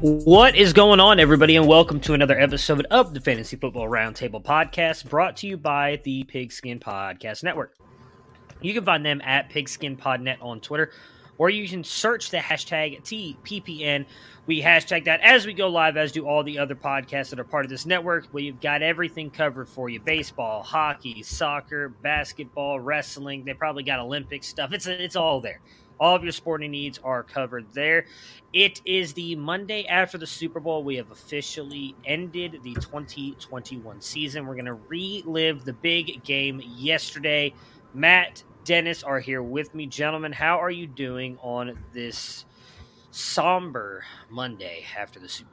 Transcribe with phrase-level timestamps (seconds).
[0.00, 4.44] What is going on, everybody, and welcome to another episode of the Fantasy Football Roundtable
[4.44, 7.74] Podcast, brought to you by the Pigskin Podcast Network.
[8.60, 10.92] You can find them at PigskinPodNet on Twitter,
[11.38, 14.04] or you can search the hashtag TPPN.
[14.44, 17.44] We hashtag that as we go live, as do all the other podcasts that are
[17.44, 18.28] part of this network.
[18.32, 23.46] We've got everything covered for you: baseball, hockey, soccer, basketball, wrestling.
[23.46, 24.74] They probably got Olympic stuff.
[24.74, 25.62] It's it's all there.
[25.98, 28.04] All of your sporting needs are covered there.
[28.52, 30.84] It is the Monday after the Super Bowl.
[30.84, 34.46] We have officially ended the 2021 season.
[34.46, 37.54] We're going to relive the big game yesterday.
[37.94, 39.86] Matt, Dennis are here with me.
[39.86, 42.44] Gentlemen, how are you doing on this
[43.10, 45.50] somber Monday after the Super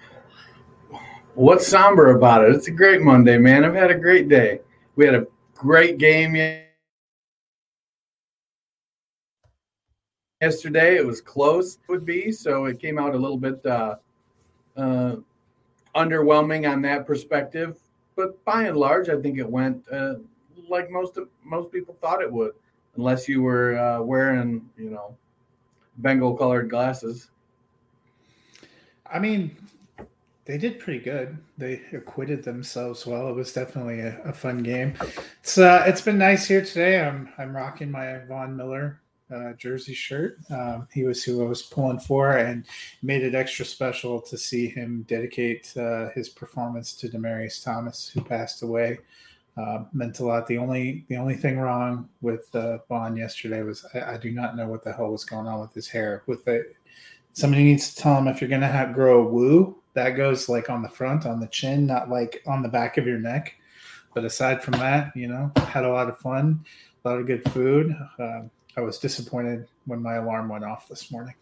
[0.90, 1.00] Bowl?
[1.36, 2.54] What's somber about it?
[2.54, 3.64] It's a great Monday, man.
[3.64, 4.60] I've had a great day.
[4.96, 6.36] We had a great game
[10.44, 10.98] yesterday.
[10.98, 12.66] It was close, would be so.
[12.66, 13.96] It came out a little bit uh,
[14.76, 15.16] uh,
[15.96, 17.78] underwhelming on that perspective,
[18.16, 20.16] but by and large, I think it went uh,
[20.68, 22.54] like most of, most people thought it would,
[22.98, 25.16] unless you were uh, wearing, you know,
[25.98, 27.30] Bengal colored glasses.
[29.06, 29.56] I mean,
[30.46, 31.38] they did pretty good.
[31.58, 33.30] They acquitted themselves well.
[33.30, 34.96] It was definitely a, a fun game.
[35.40, 37.00] It's uh, it's been nice here today.
[37.00, 39.00] I'm I'm rocking my Von Miller
[39.34, 40.38] uh, jersey shirt.
[40.50, 42.66] Um, he was who I was pulling for, and
[43.02, 48.22] made it extra special to see him dedicate uh, his performance to Demaryius Thomas, who
[48.22, 49.00] passed away.
[49.56, 50.48] Uh, meant a lot.
[50.48, 54.56] The only the only thing wrong with uh, Von yesterday was I, I do not
[54.56, 56.24] know what the hell was going on with his hair.
[56.26, 56.66] With the
[57.34, 60.72] somebody needs to tell him if you're gonna have grow a woo, that goes like
[60.72, 63.56] on the front, on the chin, not like on the back of your neck.
[64.16, 66.66] But aside from that, you know, had a lot of fun,
[67.04, 67.96] a lot of good food.
[68.20, 71.36] Um, I was disappointed when my alarm went off this morning.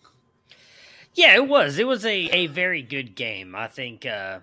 [1.13, 1.79] Yeah, it was.
[1.79, 3.55] It was a, a very good game.
[3.55, 4.39] I think uh,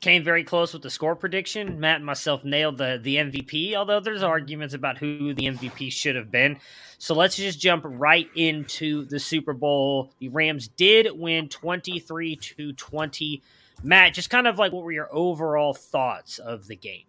[0.00, 1.78] came very close with the score prediction.
[1.78, 6.16] Matt and myself nailed the the MVP, although there's arguments about who the MVP should
[6.16, 6.58] have been.
[6.98, 10.12] So let's just jump right into the Super Bowl.
[10.18, 13.42] The Rams did win 23 to 20.
[13.84, 17.04] Matt, just kind of like what were your overall thoughts of the game?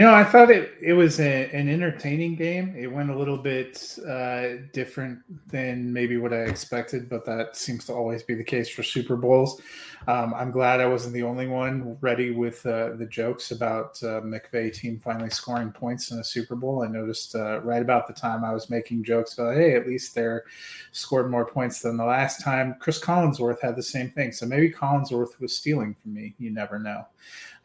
[0.00, 2.74] You know, I thought it, it was a, an entertaining game.
[2.74, 7.84] It went a little bit uh, different than maybe what I expected, but that seems
[7.84, 9.60] to always be the case for Super Bowls.
[10.08, 14.22] Um, I'm glad I wasn't the only one ready with uh, the jokes about uh,
[14.22, 16.82] McVay team finally scoring points in a Super Bowl.
[16.82, 20.14] I noticed uh, right about the time I was making jokes about, hey, at least
[20.14, 20.44] they're
[20.92, 22.74] scored more points than the last time.
[22.80, 24.32] Cris Collinsworth had the same thing.
[24.32, 26.34] So maybe Collinsworth was stealing from me.
[26.38, 27.04] You never know.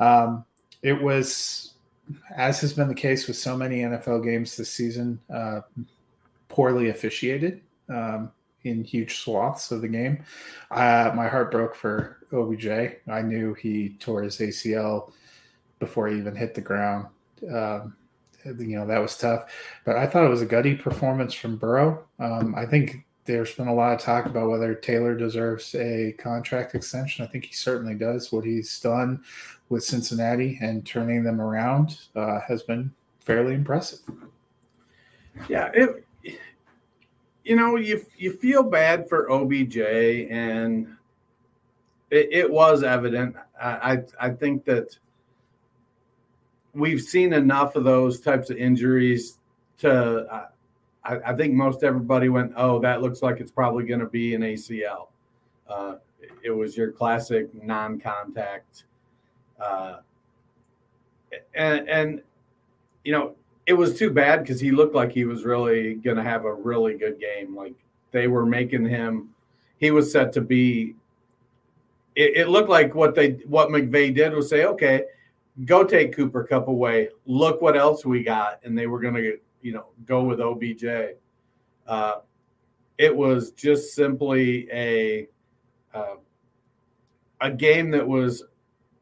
[0.01, 0.43] Um,
[0.81, 1.74] it was
[2.35, 5.61] as has been the case with so many NFL games this season, uh,
[6.47, 8.31] poorly officiated um,
[8.63, 10.23] in huge swaths of the game.
[10.71, 12.67] Uh, my heart broke for OBJ.
[13.07, 15.11] I knew he tore his ACL
[15.79, 17.07] before he even hit the ground.
[17.51, 17.95] Um,
[18.45, 19.51] you know that was tough,
[19.85, 22.05] but I thought it was a gutty performance from Burrow.
[22.19, 26.75] Um, I think there's been a lot of talk about whether Taylor deserves a contract
[26.75, 27.25] extension.
[27.25, 28.31] I think he certainly does.
[28.31, 29.23] What he's done
[29.69, 33.99] with Cincinnati and turning them around uh, has been fairly impressive.
[35.49, 36.05] Yeah, it.
[37.43, 40.95] You know, you you feel bad for OBJ, and
[42.09, 43.35] it, it was evident.
[43.59, 44.97] I, I I think that
[46.73, 49.39] we've seen enough of those types of injuries
[49.79, 50.49] to.
[51.05, 54.35] I, I, think most everybody went, "Oh, that looks like it's probably going to be
[54.35, 55.07] an ACL."
[55.69, 55.95] Uh,
[56.43, 58.85] it was your classic non-contact
[59.59, 59.97] uh,
[61.53, 62.21] and, and,
[63.03, 63.35] you know,
[63.65, 66.53] it was too bad because he looked like he was really going to have a
[66.53, 67.55] really good game.
[67.55, 67.73] Like
[68.11, 69.29] they were making him,
[69.77, 70.95] he was set to be.
[72.15, 75.03] It, it looked like what they what McVay did was say, okay,
[75.65, 77.09] go take Cooper Kupp away.
[77.25, 80.85] Look what else we got, and they were going to you know go with OBJ.
[81.87, 82.19] Uh,
[82.99, 85.27] it was just simply a
[85.91, 86.17] uh,
[87.41, 88.43] a game that was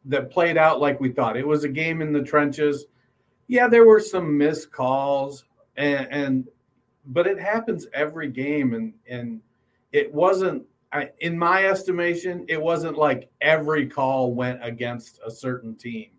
[0.06, 1.36] that played out like we thought.
[1.36, 2.86] It was a game in the trenches.
[3.48, 5.44] Yeah, there were some missed calls,
[5.76, 6.48] and, and
[7.08, 9.42] but it happens every game, and and
[9.92, 10.64] it wasn't.
[10.94, 16.12] I, in my estimation, it wasn't like every call went against a certain team.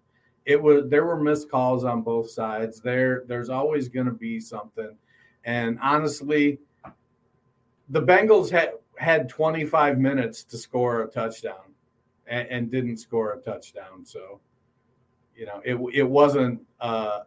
[0.47, 2.81] It was there were missed calls on both sides.
[2.81, 4.97] There, there's always going to be something,
[5.45, 6.59] and honestly,
[7.89, 11.75] the Bengals had had 25 minutes to score a touchdown
[12.27, 14.05] and, and didn't score a touchdown.
[14.05, 14.41] So,
[15.37, 17.21] you know, it it wasn't uh,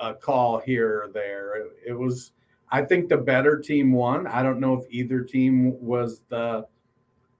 [0.00, 1.56] a call here or there.
[1.56, 2.32] It, it, was,
[2.70, 4.26] I think, the better team won.
[4.26, 6.66] I don't know if either team was the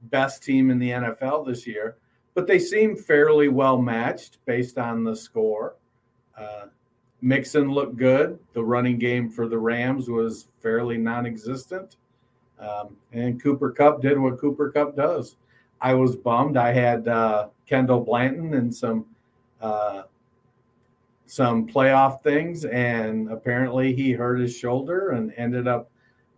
[0.02, 1.96] best team in the NFL this year,
[2.36, 5.74] but they seem fairly well matched based on the score.
[6.36, 6.66] Uh,
[7.22, 8.38] Mixon looked good.
[8.52, 11.96] The running game for the Rams was fairly non-existent.
[12.60, 15.36] Um, and Cooper Kupp did what Cooper Kupp does.
[15.80, 16.58] I was bummed.
[16.58, 19.06] I had uh, Kendall Blanton and some
[19.62, 20.02] uh,
[21.24, 25.90] some playoff things, and apparently he hurt his shoulder and ended up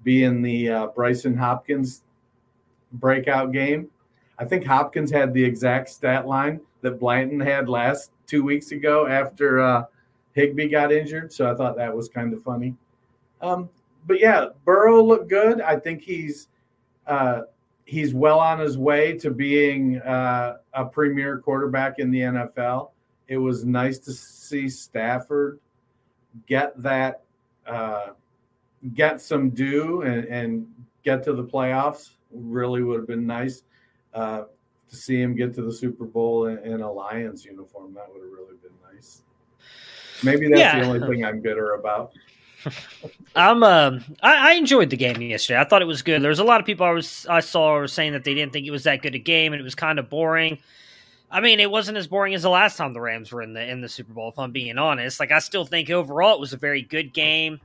[0.04, 2.02] being the uh, Brycen Hopkins
[2.92, 3.90] breakout game.
[4.38, 9.06] I think Hopkins had the exact stat line that Blanton had last two weeks ago
[9.06, 9.84] after uh,
[10.32, 11.32] Higbee got injured.
[11.32, 12.74] So I thought that was kind of funny.
[13.40, 13.68] Um,
[14.06, 15.60] but yeah, Burrow looked good.
[15.60, 16.48] I think he's
[17.06, 17.42] uh,
[17.84, 22.90] he's well on his way to being uh, a premier quarterback in the NFL.
[23.28, 25.58] It was nice to see Stafford
[26.46, 27.22] get that,
[27.66, 28.08] uh,
[28.94, 30.66] get some due and, and,
[31.04, 32.10] get to the playoffs.
[32.30, 33.62] Really would have been nice
[34.14, 34.44] uh,
[34.88, 37.94] to see him get to the Super Bowl in, in, a Lions uniform.
[37.94, 39.22] That would have really been nice.
[40.22, 40.80] Maybe that's yeah.
[40.80, 42.12] the only thing I'm bitter about.
[43.36, 45.60] I'm um I, I, enjoyed the game yesterday.
[45.60, 46.22] I thought it was good.
[46.22, 48.52] There was a lot of people I was I saw were saying that they didn't
[48.52, 50.58] think it was that good a game and it was kind of boring.
[51.30, 53.64] I mean, it wasn't as boring as the last time the Rams were in the
[53.64, 55.20] in the Super Bowl, if I'm being honest.
[55.20, 57.60] Like I still think overall it was a very good game.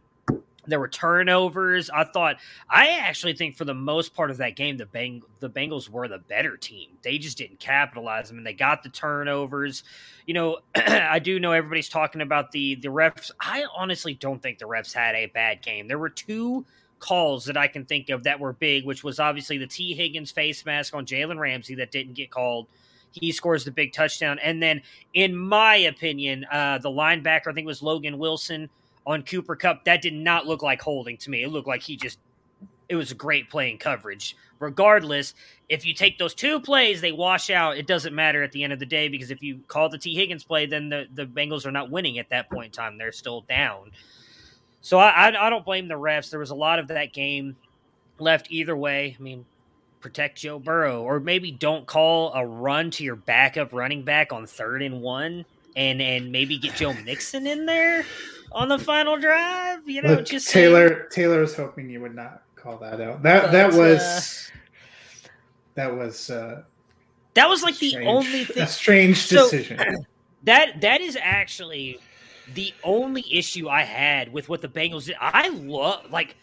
[0.65, 1.89] There were turnovers.
[1.89, 2.37] I thought
[2.69, 6.07] I actually think for the most part of that game, the Bang the Bengals were
[6.07, 6.91] the better team.
[7.01, 9.83] They just didn't capitalize them, and they got the turnovers.
[10.25, 13.31] You know, I do know everybody's talking about the the refs.
[13.39, 15.87] I honestly don't think the refs had a bad game.
[15.87, 16.65] There were two
[16.99, 20.31] calls that I can think of that were big, which was obviously the Tee Higgins
[20.31, 22.67] face mask on Jalen Ramsey that didn't get called.
[23.11, 24.81] He scores the big touchdown, and then,
[25.13, 28.69] in my opinion, uh, the linebacker I think it was Logan Wilson
[29.05, 31.43] on Cooper Kupp, that did not look like holding to me.
[31.43, 32.19] It looked like he just
[32.89, 34.35] it was a great playing coverage.
[34.59, 35.33] Regardless,
[35.67, 37.77] if you take those two plays, they wash out.
[37.77, 40.15] It doesn't matter at the end of the day because if you call the Tee
[40.15, 42.97] Higgins play, then the, the Bengals are not winning at that point in time.
[42.97, 43.91] They're still down.
[44.81, 46.29] So I, I, I don't blame the refs.
[46.29, 47.55] There was a lot of that game
[48.19, 49.15] left either way.
[49.17, 49.45] I mean,
[49.99, 54.45] protect Joe Burrow, or maybe don't call a run to your backup running back on
[54.45, 55.45] third and one
[55.75, 58.05] and and maybe get Joe Mixon in there
[58.53, 59.87] on the final drive.
[59.87, 60.87] You know, Look, just Taylor.
[60.89, 61.01] saying.
[61.11, 63.21] Taylor was hoping you would not call that out.
[63.23, 64.51] That But, that uh, was
[65.75, 66.63] that was uh,
[67.33, 68.63] That was like the only thing.
[68.63, 69.79] a strange So- decision.
[70.45, 71.99] That that is actually
[72.53, 75.15] the only issue I had with what the Bengals did.
[75.17, 76.35] I love like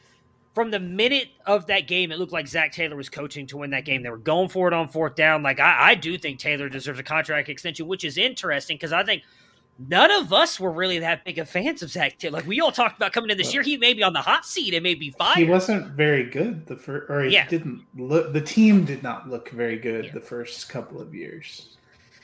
[0.54, 3.68] from the minute of that game, it looked like Zac Taylor was coaching to win
[3.72, 4.02] that game.
[4.02, 5.42] They were going for it on fourth down.
[5.42, 9.04] Like I, I do think Taylor deserves a contract extension, which is interesting because I
[9.04, 9.22] think
[9.88, 12.38] none of us were really that big of fans of Zac Taylor.
[12.38, 14.44] Like we all talked about coming in this year, he may be on the hot
[14.44, 15.38] seat and may be fired.
[15.38, 17.48] he wasn't very good the first, or he Yeah.
[17.48, 18.32] didn't look.
[18.32, 20.12] The team did not look very good Yeah.
[20.12, 21.76] the first couple of years.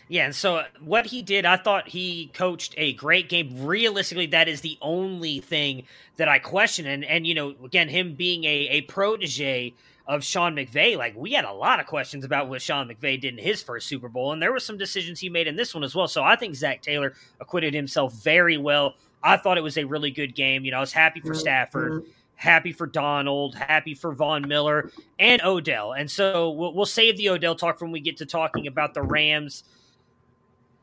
[0.08, 3.64] Yeah, and so uh, what he did, I thought he coached a great game.
[3.66, 5.82] Realistically, that is the only thing
[6.16, 6.86] that I question.
[6.86, 9.74] And and you know, again, him being a, a protege
[10.06, 13.38] of Sean McVay, like we had a lot of questions about what Sean McVay did
[13.38, 15.82] in his first Super Bowl, and there were some decisions he made in this one
[15.82, 16.06] as well.
[16.06, 18.94] So I think Zac Taylor acquitted himself very well.
[19.22, 20.64] I thought it was a really good game.
[20.64, 22.10] You know, I was happy for Stafford, mm-hmm.
[22.36, 25.94] happy for Donald, happy for Von Miller and Odell.
[25.94, 29.02] And so we'll, we'll save the Odell talk when we get to talking about the
[29.02, 29.64] Rams.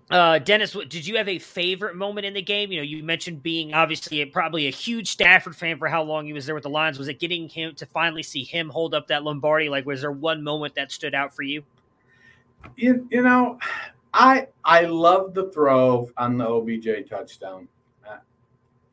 [0.10, 2.72] Uh, Dennis, did you have a favorite moment in the game?
[2.72, 6.26] You know, you mentioned being obviously a, probably a huge Stafford fan for how long
[6.26, 7.00] he was there with the Lions.
[7.00, 9.70] Was it getting him to finally see him hold up that Lombardi?
[9.70, 11.64] Like, was there one moment that stood out for you?
[12.76, 13.60] You, you know,
[14.14, 17.68] I I love the throw on the OBJ touchdown.
[18.08, 18.18] Uh,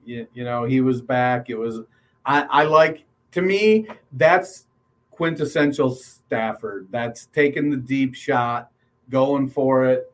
[0.04, 1.50] you, you know, he was back.
[1.50, 1.80] It was
[2.24, 4.66] I, I like to me that's
[5.10, 6.88] quintessential Stafford.
[6.90, 8.70] That's taking the deep shot,
[9.10, 10.10] going for it,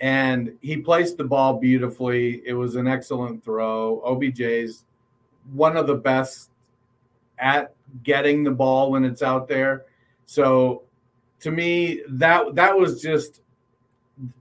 [0.00, 2.42] and he placed the ball beautifully.
[2.46, 4.02] It was an excellent throw.
[4.06, 4.84] OBJ's
[5.52, 6.50] one of the best
[7.38, 9.86] at getting the ball when it's out there.
[10.26, 10.82] So
[11.40, 13.40] to me that that was just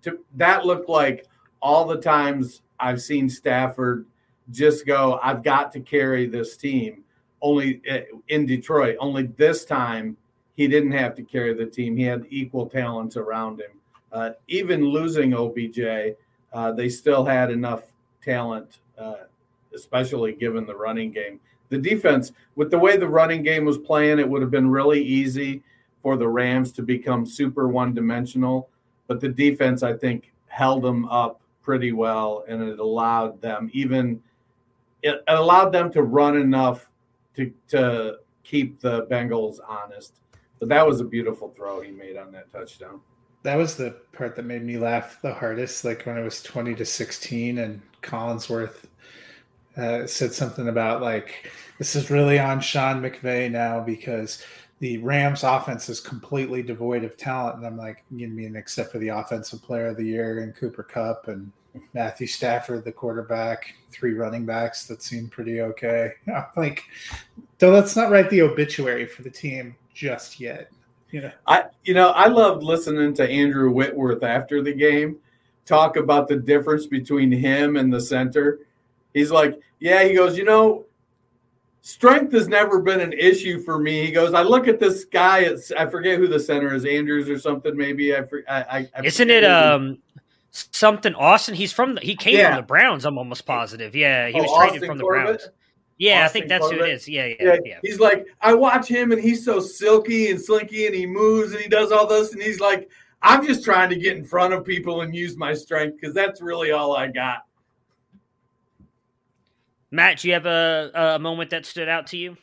[0.01, 1.25] to, that looked like
[1.61, 4.05] all the times I've seen Stafford
[4.51, 7.03] just go I've got to carry this team
[7.41, 10.17] only eh, in Detroit only this time
[10.55, 13.71] he didn't have to carry the team he had equal talents around him
[14.11, 16.15] uh, even losing OBJ
[16.53, 17.83] uh, they still had enough
[18.23, 19.25] talent uh,
[19.73, 24.19] especially given the running game the defense with the way the running game was playing
[24.19, 25.61] it would have been really easy
[26.07, 28.69] for the Rams to become super one dimensional.
[29.07, 34.21] But the defense, I think, held them up pretty well, and it allowed them even
[35.03, 36.89] it allowed them to run enough
[37.35, 40.21] to to keep the Bengals honest.
[40.59, 43.01] But that was a beautiful throw he made on that touchdown.
[43.47, 45.85] That was the part that made me laugh the hardest.
[45.85, 48.83] Like when I was twenty to sixteen, and Collinsworth
[49.77, 54.43] uh, said something about like this is really on Sean McVay now because
[54.79, 57.55] the Rams offense is completely devoid of talent.
[57.55, 60.83] And I'm like, you mean except for the offensive player of the year and Cooper
[60.83, 61.49] Kupp and
[61.93, 66.11] Matthew Stafford, the quarterback, three running backs that seem pretty okay.
[66.27, 66.83] I'm like,
[67.61, 70.69] so let's not write the obituary for the team just yet.
[71.11, 75.17] You know, I you know I loved listening to Andrew Whitworth after the game
[75.65, 78.59] talk about the difference between him and the center.
[79.13, 80.85] He's like, yeah, he goes, you know,
[81.81, 84.05] strength has never been an issue for me.
[84.05, 85.39] He goes, I look at this guy.
[85.39, 87.75] It's I forget who the center is, Andrews or something.
[87.75, 88.23] Maybe I.
[88.23, 89.97] for- I, I I Isn't forget it um
[90.51, 91.55] something Austin?
[91.55, 92.49] He's from the, he came Yeah.
[92.55, 93.05] from the Browns.
[93.05, 93.95] I'm almost positive.
[93.95, 95.25] Yeah, he Oh, was traded Austin from the Corbett?
[95.39, 95.49] Browns.
[95.97, 97.07] Yeah, I think that's who it is.
[97.07, 97.79] Yeah, yeah, Yeah, yeah.
[97.83, 101.61] he's like, I watch him and he's so silky and slinky and he moves and
[101.61, 102.89] he does all this and he's like,
[103.21, 106.39] I'm just trying to get in front of people and use my strength because that's
[106.39, 107.45] really all I got.
[109.89, 112.37] Matt, do you have a, a moment that stood out to you?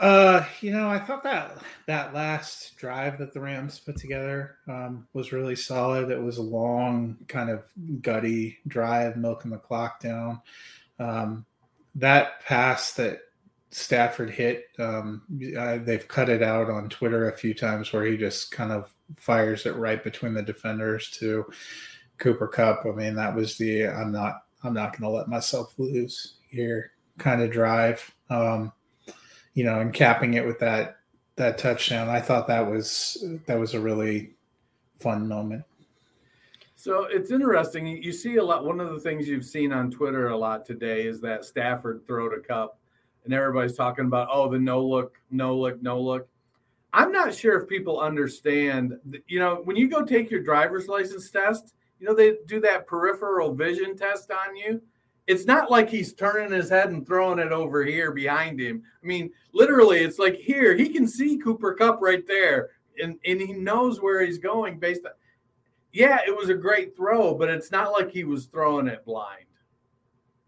[0.00, 5.06] Uh, you know, I thought that that last drive that the Rams put together um,
[5.12, 6.10] was really solid.
[6.10, 7.64] It was a long, kind of
[8.00, 10.40] gutty drive, milking the clock down.
[10.98, 11.44] Um,
[11.96, 13.20] that pass that
[13.72, 15.22] Stafford hit, um,
[15.58, 18.90] I, they've cut it out on Twitter a few times where he just kind of
[19.16, 21.44] fires it right between the defenders to
[22.16, 22.86] Cooper Kupp.
[22.86, 26.92] I mean, that was the I'm not I'm not going to let myself lose here
[27.18, 28.14] kind of drive.
[28.30, 28.72] Um,
[29.54, 30.96] you know, and capping it with that
[31.36, 32.08] that touchdown.
[32.08, 34.32] I thought that was that was a really
[34.98, 35.64] fun moment.
[36.74, 37.86] So it's interesting.
[37.86, 38.64] You see a lot.
[38.64, 42.28] One of the things you've seen on Twitter a lot today is that Stafford throw
[42.28, 42.78] to Kupp,
[43.24, 46.28] and everybody's talking about oh the no look, no look, no look.
[46.92, 48.94] I'm not sure if people understand.
[49.26, 52.86] You know, when you go take your driver's license test, you know they do that
[52.86, 54.80] peripheral vision test on you.
[55.30, 58.82] It's not like he's turning his head and throwing it over here behind him.
[59.00, 62.70] I mean, literally, it's like here he can see Cooper Kupp right there,
[63.00, 65.12] and and he knows where he's going based on
[65.92, 69.46] yeah, it was a great throw, but it's not like he was throwing it blind.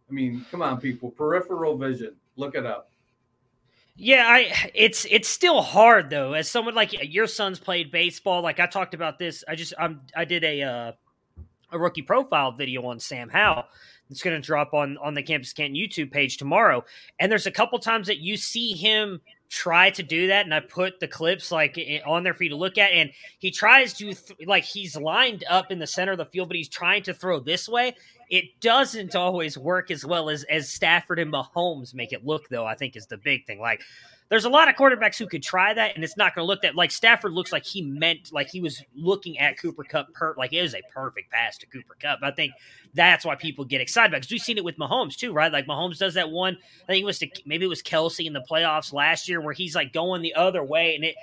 [0.09, 2.91] I mean, come on, people, peripheral vision, look it up.
[3.95, 6.33] Yeah, I it's it's still hard though.
[6.33, 9.45] As someone like your son's played baseball, like I talked about this.
[9.47, 10.93] I just I'm I did a uh,
[11.73, 13.65] a rookie profile video on Sam Howell.
[14.13, 16.85] It's going to drop on on the Campus Canton YouTube page tomorrow.
[17.19, 19.21] And there's a couple times that you see him
[19.53, 22.57] try to do that, and I put the clips like on there for you to
[22.57, 22.93] look at.
[22.93, 26.49] And he tries to th- like he's lined up in the center of the field,
[26.49, 27.95] but he's trying to throw this way.
[28.31, 32.65] It doesn't always work as well as as Stafford and Mahomes make it look, though.
[32.65, 33.61] I think is the big thing.
[33.61, 33.83] Like
[34.33, 36.63] there's a lot of quarterbacks who could try that, and it's not going to look
[36.63, 40.35] that like Stafford looks like he meant like he was looking at Cooper Kupp per
[40.39, 42.21] like it was a perfect pass to Cooper Kupp.
[42.23, 42.55] I think
[42.95, 45.53] that's why people get excited because we've seen it with Mahomes too, right?
[45.53, 46.57] Like Mahomes does that one.
[46.85, 49.53] I think it was to maybe it was Kelce in the playoffs last year where
[49.53, 51.15] he's like going the other way, and it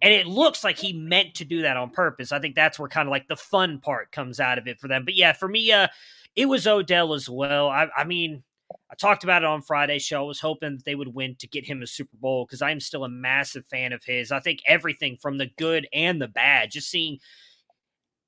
[0.00, 2.30] and it looks like he meant to do that on purpose.
[2.30, 4.86] I think that's where kind of like the fun part comes out of it for
[4.86, 5.04] them.
[5.04, 5.88] But yeah, for me, uh,
[6.36, 7.70] it was Odell as well.
[7.70, 8.44] I, I mean,
[8.92, 10.22] I talked about it on Friday's show.
[10.22, 12.78] I was hoping that they would win to get him a Super Bowl because I'm
[12.78, 14.30] still a massive fan of his.
[14.30, 17.18] I think everything from the good and the bad, just seeing.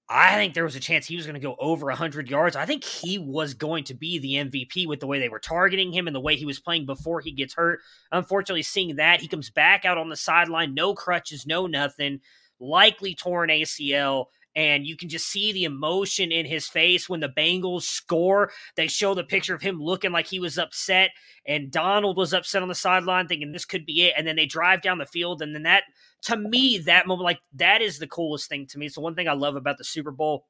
[0.08, 2.56] I think there was a chance he was going to go over 100 yards.
[2.56, 5.92] I think he was going to be the MVP with the way they were targeting
[5.92, 7.80] him and the way he was playing before he gets hurt.
[8.12, 12.20] Unfortunately, seeing that, he comes back out on the sideline, no crutches, no nothing,
[12.60, 17.28] likely torn ACL and you can just see the emotion in his face when the
[17.28, 18.50] Bengals score.
[18.76, 21.10] They show the picture of him looking like he was upset,
[21.46, 24.14] and Donald was upset on the sideline, thinking this could be it.
[24.16, 25.84] And then they drive down the field, and then that,
[26.22, 28.88] to me, that moment, like that is the coolest thing to me.
[28.88, 30.46] So one thing I love about the Super Bowl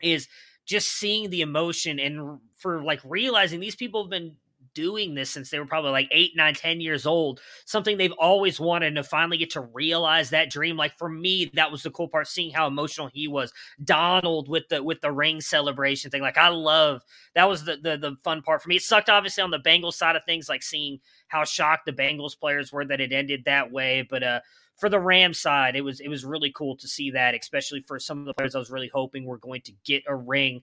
[0.00, 0.28] is
[0.64, 4.36] just seeing the emotion and for like realizing these people have been
[4.74, 7.40] doing this since they were probably like eight, nine, ten years old.
[7.64, 10.76] Something they've always wanted and to finally get to realize that dream.
[10.76, 13.52] Like for me, that was the cool part, seeing how emotional he was.
[13.84, 16.22] Donald with the with the ring celebration thing.
[16.22, 17.02] Like I love
[17.34, 18.76] that was the the, the fun part for me.
[18.76, 22.38] It sucked obviously on the Bengals side of things, like seeing how shocked the Bengals
[22.38, 24.06] players were that it ended that way.
[24.08, 24.40] But uh
[24.76, 27.98] for the Ram side, it was it was really cool to see that, especially for
[27.98, 30.62] some of the players I was really hoping were going to get a ring.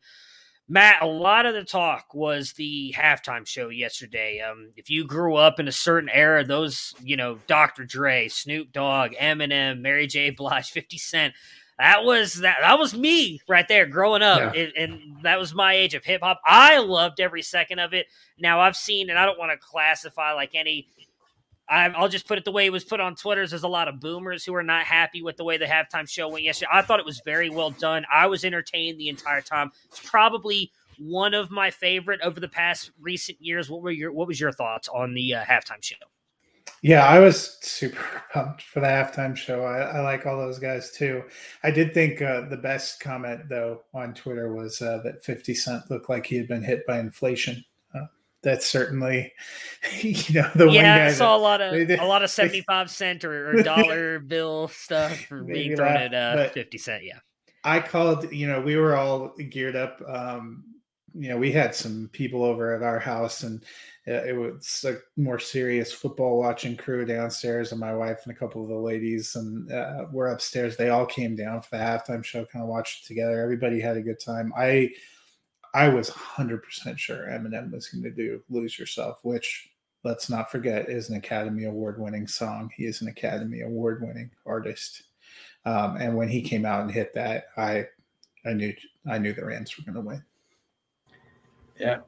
[0.72, 4.40] Matt, a lot of the talk was the halftime show yesterday.
[4.40, 7.86] Um, if you grew up in a certain era, those, you know, Dr.
[7.86, 10.30] Dre, Snoop Dogg, Eminem, Mary J.
[10.30, 11.34] Blige, 50 Cent,
[11.80, 14.68] that was that that was me right there growing up yeah.
[14.78, 18.06] and that was my age of hip hop i loved every second of it
[18.38, 20.90] now i've seen and i don't want to classify like any
[21.70, 23.46] I'll just put it the way it was put on Twitter.
[23.46, 26.28] There's a lot of boomers who are not happy with the way the halftime show
[26.28, 26.72] went yesterday.
[26.74, 28.06] I thought it was very well done.
[28.12, 29.72] I was entertained the entire time.
[29.86, 33.70] It's probably one of my favorite over the past recent years.
[33.70, 35.96] What were your What was your thoughts on the uh, halftime show?
[36.82, 39.64] Yeah, I was super pumped for the halftime show.
[39.64, 41.24] I, I like all those guys too.
[41.64, 45.90] I did think uh, the best comment though on Twitter was uh, that Fifty Cent
[45.92, 47.64] looked like he had been hit by inflation
[48.42, 49.32] that's certainly
[50.02, 52.62] you know the yeah, I saw that, a lot of they, a lot of seventy
[52.62, 57.04] five cent or, or dollar bill stuff being thrown at uh, fifty cent.
[57.04, 57.20] Yeah,
[57.64, 58.32] I called.
[58.32, 60.02] You know, we were all geared up.
[60.08, 60.64] Um,
[61.14, 63.64] you know, we had some people over at our house, and
[64.08, 68.40] uh, it was a more serious football watching crew downstairs, and my wife and a
[68.40, 70.78] couple of the ladies, and uh, we're upstairs.
[70.78, 73.42] They all came down for the halftime show, kind of watched it together.
[73.42, 74.54] Everybody had a good time.
[74.56, 74.92] I
[75.74, 79.70] I was 100% sure Eminem was going to do Lose Yourself, which
[80.04, 82.72] let's not forget is an Academy Award winning song.
[82.76, 85.04] He is an Academy Award winning artist.
[85.66, 87.86] Um, and when he came out and hit that, I
[88.46, 88.74] I knew
[89.10, 90.24] I knew the Rams were going to win.
[91.80, 92.00] Yeah.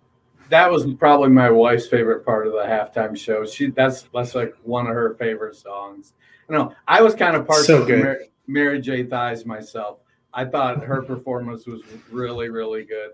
[0.50, 3.46] That was probably my wife's favorite part of the halftime show.
[3.46, 6.14] She that's that's like one of her favorite songs.
[6.50, 9.04] I know I was kind of partial so to Mary, Mary J.
[9.04, 10.00] Thighs myself.
[10.34, 13.12] I thought her performance was really, really good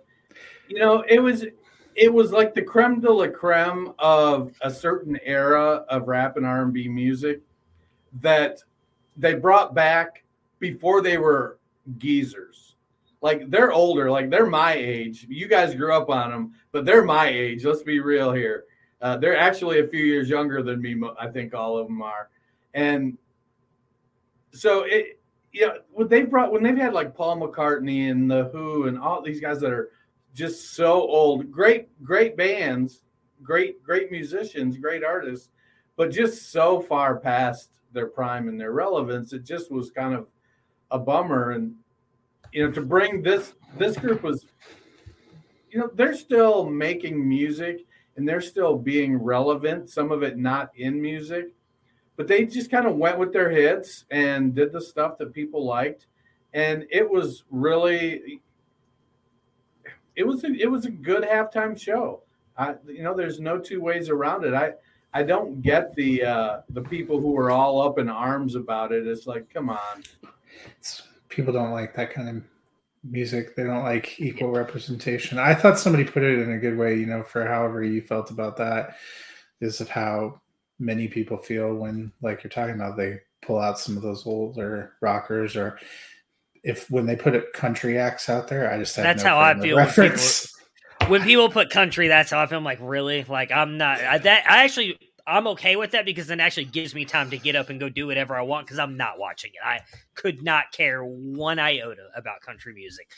[0.68, 1.46] you know, it was
[1.96, 6.46] it was like the creme de la creme of a certain era of rap and
[6.46, 7.42] R and B music
[8.22, 8.60] that
[9.18, 10.24] they brought back
[10.60, 11.60] before they were
[11.98, 12.76] geezers.
[13.22, 15.26] Like they're older, like they're my age.
[15.28, 17.66] You guys grew up on them, but they're my age.
[17.66, 18.66] Let's be real here.
[19.02, 21.02] Uh, they're actually a few years younger than me.
[21.20, 22.30] I think all of them are,
[22.74, 23.18] and
[24.52, 25.20] so it.
[25.54, 29.24] Yeah, when they brought when they've had like Paul McCartney and the Who and all
[29.24, 29.90] these guys that are
[30.38, 31.52] just so old.
[31.52, 33.02] Great, great bands,
[33.42, 35.50] great, great musicians, great artists,
[35.96, 39.34] but just so far past their prime and their relevance.
[39.34, 40.28] It just was kind of
[40.92, 41.52] a bummer.
[41.52, 41.74] And
[42.54, 44.46] you know, to bring this this group was,
[45.72, 49.90] you know, they're still making music and they're still being relevant.
[49.90, 51.48] Some of it not in music,
[52.16, 55.66] but they just kind of went with their hits and did the stuff that people
[55.66, 56.06] liked
[56.54, 58.42] and it was really
[60.18, 62.24] it was a, it was a good halftime show.
[62.58, 64.54] I, you know, there's no two ways around it.
[64.54, 64.74] I
[65.14, 69.08] I don't get the uh, the people who are all up in arms about it.
[69.08, 70.04] It's like, come on.
[70.78, 72.44] It's, people don't like that kind of
[73.04, 73.56] music.
[73.56, 75.38] They don't like equal representation.
[75.38, 76.96] I thought somebody put it in a good way.
[76.96, 78.98] You know, for however you felt about that,
[79.62, 80.42] is of how
[80.80, 84.94] many people feel when, like you're talking about, they pull out some of those older
[85.02, 85.80] rockers or
[86.68, 89.58] if when they put a country acts out there, I just that's no how I
[89.58, 89.78] feel.
[89.78, 90.54] Reference.
[90.54, 92.58] When people, when people put country, that's how I feel.
[92.58, 93.24] I'm like, really?
[93.24, 94.46] Like I'm not I, that.
[94.50, 97.70] I actually I'm okay with that because then actually gives me time to get up
[97.70, 99.66] and go do whatever I want because I'm not watching it.
[99.66, 99.80] I
[100.14, 103.10] could not care one iota about country music.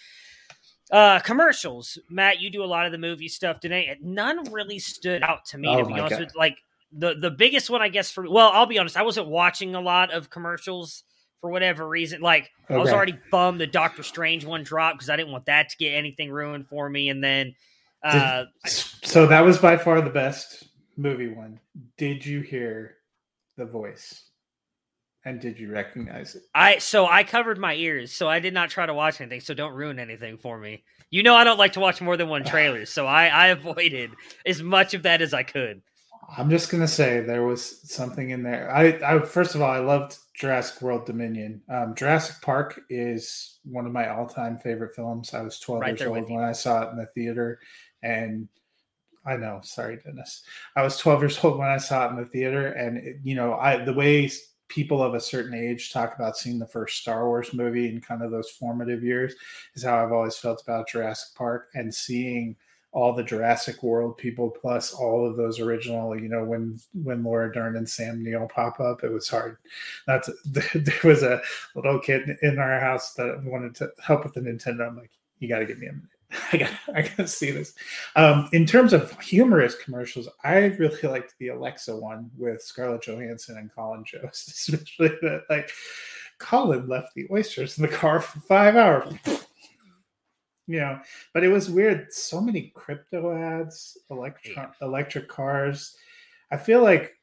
[0.91, 2.39] Uh, commercials, Matt.
[2.39, 3.97] You do a lot of the movie stuff today.
[3.99, 5.69] None really stood out to me.
[5.69, 6.57] Oh to be honest, with, like
[6.91, 8.11] the the biggest one, I guess.
[8.11, 8.95] For well, I'll be honest.
[8.95, 11.03] I wasn't watching a lot of commercials
[11.41, 12.21] for whatever reason.
[12.21, 12.75] Like okay.
[12.75, 15.77] I was already bummed the Doctor Strange one dropped because I didn't want that to
[15.77, 17.09] get anything ruined for me.
[17.09, 17.55] And then,
[18.03, 21.59] uh, Did, so that was by far the best movie one.
[21.97, 22.95] Did you hear
[23.57, 24.25] the voice?
[25.25, 26.43] And did you recognize it?
[26.55, 29.41] I so I covered my ears, so I did not try to watch anything.
[29.41, 30.83] So don't ruin anything for me.
[31.11, 34.11] You know I don't like to watch more than one trailer, so I I avoided
[34.45, 35.81] as much of that as I could.
[36.37, 38.71] I'm just gonna say there was something in there.
[38.73, 41.61] I, I first of all, I loved Jurassic World Dominion.
[41.69, 45.33] Um, Jurassic Park is one of my all-time favorite films.
[45.33, 47.59] I was 12 right years old when I saw it in the theater,
[48.03, 48.47] and
[49.25, 50.43] I know, sorry, Dennis.
[50.75, 53.35] I was 12 years old when I saw it in the theater, and it, you
[53.35, 54.29] know, I the way
[54.69, 58.21] people of a certain age talk about seeing the first Star Wars movie in kind
[58.21, 59.33] of those formative years
[59.75, 62.55] is how I've always felt about Jurassic Park and seeing
[62.91, 67.51] all the Jurassic World people plus all of those original, you know, when when Laura
[67.51, 69.57] Dern and Sam Neill pop up, it was hard.
[70.07, 71.41] That's there was a
[71.75, 74.87] little kid in our house that wanted to help with the Nintendo.
[74.87, 76.09] I'm like, you got to give me a minute.
[76.53, 77.73] I got I got to see this.
[78.15, 83.57] Um, in terms of humorous commercials, I really liked the Alexa one with Scarlett Johansson
[83.57, 85.69] and Colin Jost, especially that like
[86.39, 89.13] Colin left the oysters in the car for five hours
[90.69, 90.99] you know
[91.33, 94.69] but it was weird so many crypto ads electric yeah.
[94.81, 95.97] electric cars.
[96.51, 97.15] I feel like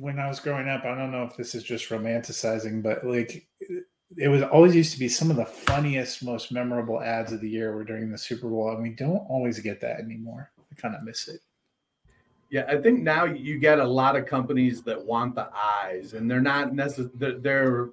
[0.00, 3.46] when i was growing up i don't know if this is just romanticizing but like
[4.16, 7.48] it was always used to be some of the funniest most memorable ads of the
[7.48, 10.50] year were during the super bowl and we don't always get that anymore.
[10.58, 11.40] I kind of miss it.
[12.50, 16.30] Yeah, I think now you get a lot of companies that want the eyes, and
[16.30, 17.90] they're not necessarily they're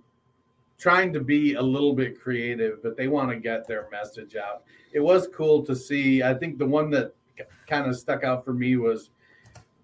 [0.83, 4.63] trying to be a little bit creative, but they want to get their message out.
[4.91, 6.21] It was cool to see.
[6.21, 7.15] I think the one that
[7.67, 9.09] kind of stuck out for me was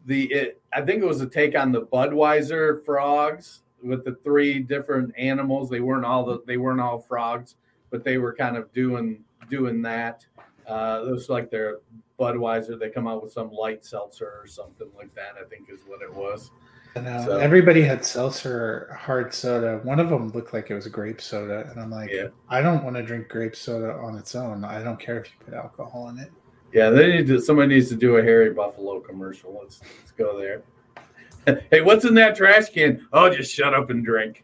[0.05, 4.59] the it, I think it was a take on the Budweiser frogs with the three
[4.59, 5.69] different animals.
[5.69, 7.55] They weren't all the they weren't all frogs,
[7.91, 10.25] but they were kind of doing doing that.
[10.67, 11.77] Uh, it was like their
[12.19, 12.77] Budweiser.
[12.77, 15.35] They come out with some light seltzer or something like that.
[15.39, 16.51] I think is what it was.
[16.99, 19.79] And uh, so, everybody had seltzer hard soda.
[19.83, 22.27] One of them looked like it was grape soda, and I'm like, yeah.
[22.49, 24.65] I don't want to drink grape soda on its own.
[24.65, 26.29] I don't care if you put alcohol in it.
[26.73, 27.39] Yeah, they need to.
[27.39, 29.57] Somebody needs to do a Hairy Buffalo commercial.
[29.61, 30.61] Let's let's go there.
[31.71, 33.07] hey, what's in that trash can?
[33.13, 34.43] Oh, just shut up and drink.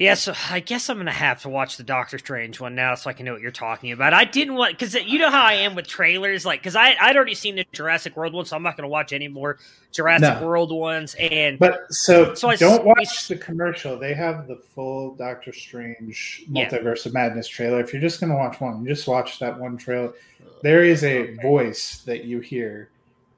[0.00, 3.10] Yeah, so I guess I'm gonna have to watch the Doctor Strange one now, so
[3.10, 4.14] I can know what you're talking about.
[4.14, 7.16] I didn't want because you know how I am with trailers, like because I I'd
[7.16, 9.58] already seen the Jurassic World one, so I'm not gonna watch any more
[9.92, 10.46] Jurassic no.
[10.46, 11.14] World ones.
[11.20, 13.98] And but so, so don't watch the commercial.
[13.98, 17.08] They have the full Doctor Strange Multiverse yeah.
[17.10, 17.80] of Madness trailer.
[17.80, 20.14] If you're just gonna watch one, just watch that one trailer.
[20.62, 21.42] There is a okay.
[21.42, 22.88] voice that you hear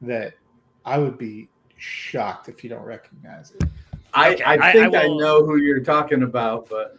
[0.01, 0.35] that
[0.85, 3.65] I would be shocked if you don't recognize it.
[4.15, 4.45] I, okay.
[4.45, 6.99] I think I, I, will, I, know who you're talking about, but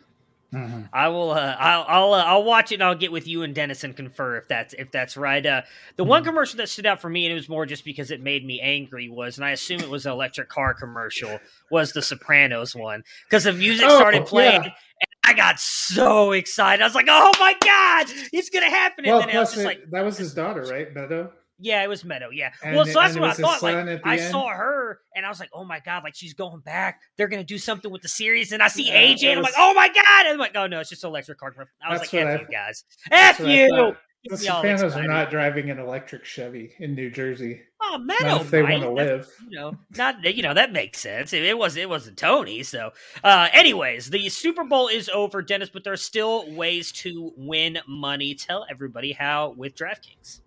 [0.54, 0.82] mm-hmm.
[0.91, 1.32] I will.
[1.32, 2.76] Uh, I'll I'll, uh, I'll watch it.
[2.76, 5.45] and I'll get with you and Dennis and confer if that's if that's right.
[5.45, 5.62] Uh,
[5.95, 6.10] the mm-hmm.
[6.10, 8.45] one commercial that stood out for me, and it was more just because it made
[8.45, 12.76] me angry, was, and I assume it was an electric car commercial, was the Sopranos
[12.76, 14.63] one because the music oh, started playing.
[14.63, 14.69] Yeah.
[14.69, 16.82] And I got so excited.
[16.82, 19.62] I was like, "Oh my god, it's gonna happen!" And well, then I was just
[19.62, 21.32] it, like, "That was his daughter, right, Meadow?"
[21.63, 22.30] Yeah, it was Meadow.
[22.30, 22.52] Yeah.
[22.62, 23.63] And, well, so that's what I thought.
[23.63, 24.32] Like, I end?
[24.32, 26.99] saw her, and I was like, "Oh my god!" Like she's going back.
[27.17, 29.54] They're gonna do something with the series, and I see yeah, AJ, and I'm like,
[29.58, 32.02] "Oh my god!" And I'm like, "Oh no, it's just an electric car." I was
[32.02, 33.95] like, "F you guys, F you."
[34.26, 37.62] The Sopranos are not driving an electric Chevy in New Jersey.
[37.82, 39.30] Oh, Meadow, if they want to live.
[39.49, 41.34] You know, not you know that makes sense.
[41.34, 42.63] It, it was it wasn't Tony.
[42.63, 42.91] So,
[43.23, 47.80] uh, anyways, the Super Bowl is over, Dennis, but there are still ways to win
[47.88, 48.34] money.
[48.36, 50.39] Tell everybody how with DraftKings.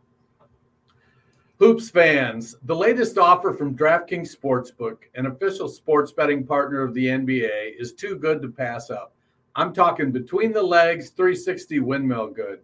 [1.59, 7.07] Hoops fans, the latest offer from DraftKings Sportsbook, an official sports betting partner of the
[7.07, 9.15] NBA, is too good to pass up.
[9.55, 12.61] I'm talking between the legs, 360 windmill good.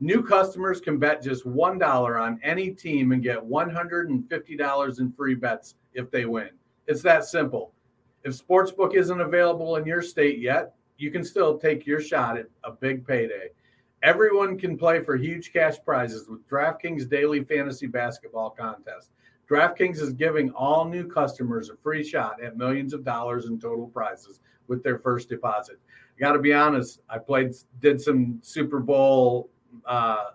[0.00, 5.76] New customers can bet just $1 on any team and get $150 in free bets
[5.94, 6.50] if they win.
[6.88, 7.70] It's that simple.
[8.24, 12.46] If Sportsbook isn't available in your state yet, you can still take your shot at
[12.64, 13.50] a big payday.
[14.02, 19.12] Everyone can play for huge cash prizes with DraftKings Daily Fantasy Basketball Contest.
[19.48, 23.86] DraftKings is giving all new customers a free shot at millions of dollars in total
[23.86, 25.78] prizes with their first deposit.
[26.16, 29.50] I got to be honest, I played, did some Super Bowl
[29.86, 30.30] uh,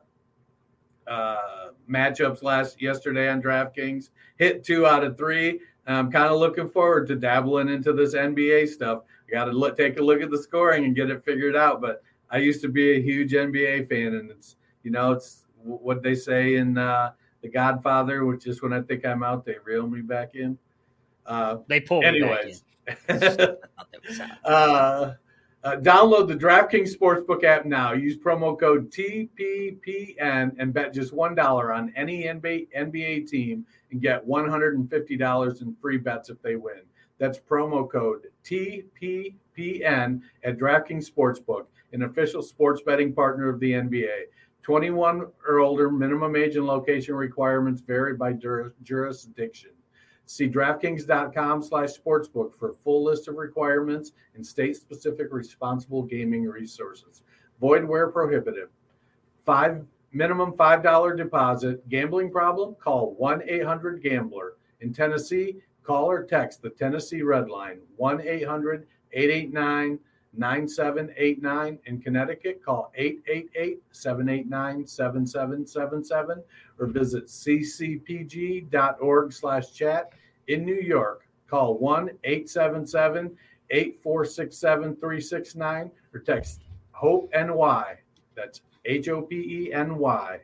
[1.05, 5.59] uh, matchups last yesterday on DraftKings, hit two out of three.
[5.85, 9.03] I'm kind of looking forward to dabbling into this NBA stuff.
[9.27, 11.81] I got to look, take a look at the scoring and get it figured out.
[11.81, 16.01] But I used to be a huge NBA fan, and it's you know it's what
[16.03, 17.11] they say in uh,
[17.41, 20.57] The Godfather, which is when I think I'm out, they reel me back in.
[21.25, 22.63] Uh, they pull anyways.
[24.45, 25.13] uh,
[25.63, 27.91] uh, download the DraftKings Sportsbook app now.
[27.91, 34.25] Use promo code TPPN and bet just $1 on any NBA, NBA team and get
[34.25, 36.81] $150 in free bets if they win.
[37.17, 44.25] That's promo code TPPN at DraftKings Sportsbook, an official sports betting partner of the NBA.
[44.61, 48.33] 21 or older, minimum age and location requirements vary by
[48.83, 49.71] jurisdiction.
[50.25, 57.21] See DraftKings.com slash sportsbook for full list of requirements and state-specific responsible gaming resources.
[57.61, 58.67] Void where prohibited.
[59.45, 61.87] Five minimum $5 deposit.
[61.87, 62.75] Gambling problem?
[62.75, 64.55] Call 1-800-GAMBLER.
[64.81, 69.99] In Tennessee, call or text the Tennessee Red Line 1-800-889
[70.37, 72.63] 9789 in Connecticut.
[72.63, 76.43] Call 888 789 7777
[76.79, 78.71] or visit ccpg.org
[79.33, 80.13] slash chat.
[80.47, 83.37] In New York, call 1 877
[83.69, 87.95] 8467 369 or text HOPE NY.
[88.35, 90.39] That's H O P E N Y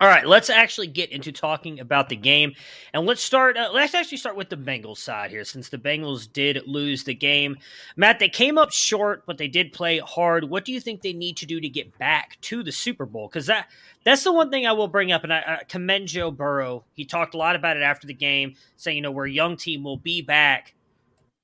[0.00, 2.54] all right, let's actually get into talking about the game,
[2.92, 3.56] and let's start.
[3.56, 7.14] Uh, let's actually start with the Bengals side here, since the Bengals did lose the
[7.14, 7.56] game.
[7.96, 10.44] Matt, they came up short, but they did play hard.
[10.44, 13.26] What do you think they need to do to get back to the Super Bowl?
[13.26, 13.66] Because that
[14.04, 16.84] that's the one thing I will bring up, and I, I commend Joe Burrow.
[16.92, 19.56] He talked a lot about it after the game, saying, you know, we're a young
[19.56, 20.74] team, we'll be back.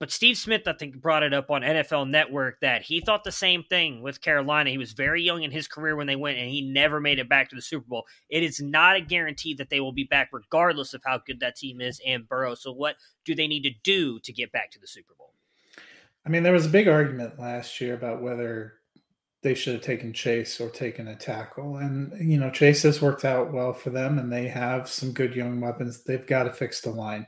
[0.05, 3.33] But Steve Smith, I think, brought it up on NFL Network that he thought the
[3.33, 4.69] same thing with Carolina.
[4.69, 7.27] He was very young in his career when they went, and he never made it
[7.27, 8.05] back to the Super Bowl.
[8.29, 11.57] It is not a guarantee that they will be back, regardless of how good that
[11.57, 12.55] team is and Burrow.
[12.55, 15.33] So, what do they need to do to get back to the Super Bowl?
[16.27, 18.75] I mean, there was a big argument last year about whether
[19.41, 21.79] they should have taken Chase or taken a tackle.
[21.79, 25.35] And, you know, Chase has worked out well for them, and they have some good
[25.35, 26.05] young weapons.
[26.05, 27.27] They've got to fix the line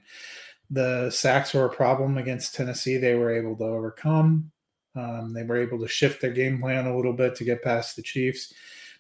[0.71, 2.97] the sacks were a problem against Tennessee.
[2.97, 4.51] They were able to overcome.
[4.95, 7.97] Um, they were able to shift their game plan a little bit to get past
[7.97, 8.53] the Chiefs.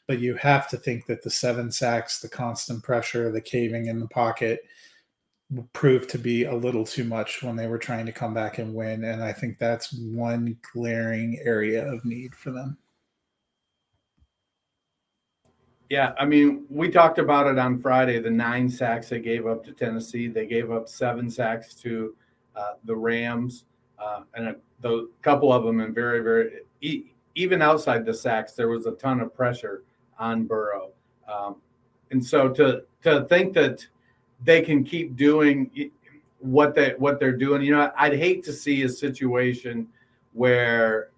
[0.06, 3.98] But you have to think that the seven sacks, the constant pressure, the caving in
[3.98, 4.60] the pocket
[5.72, 8.74] proved to be a little too much when they were trying to come back and
[8.74, 9.04] win.
[9.04, 12.76] And I think that's one glaring area of need for them.
[15.88, 18.18] Yeah, I mean, we talked about it on Friday.
[18.18, 22.14] The nine sacks they gave up to Tennessee, they gave up seven sacks to
[22.56, 23.64] uh, the Rams,
[23.98, 28.52] uh, and a the, couple of them and very, very e- even outside the sacks,
[28.52, 29.84] there was a ton of pressure
[30.18, 30.90] on Burrow,
[31.28, 31.56] um,
[32.10, 33.86] and so to to think that
[34.42, 35.70] they can keep doing
[36.40, 39.86] what they what they're doing, you know, I'd hate to see a situation
[40.32, 41.10] where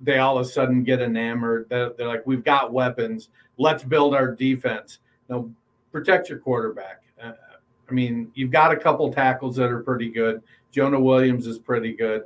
[0.00, 1.66] they all of a sudden get enamored.
[1.68, 3.28] They're, they're like, we've got weapons.
[3.58, 4.98] Let's build our defense.
[5.28, 5.48] Now,
[5.92, 7.02] protect your quarterback.
[7.22, 7.32] Uh,
[7.88, 10.42] I mean, you've got a couple tackles that are pretty good.
[10.70, 12.24] Jonah Williams is pretty good.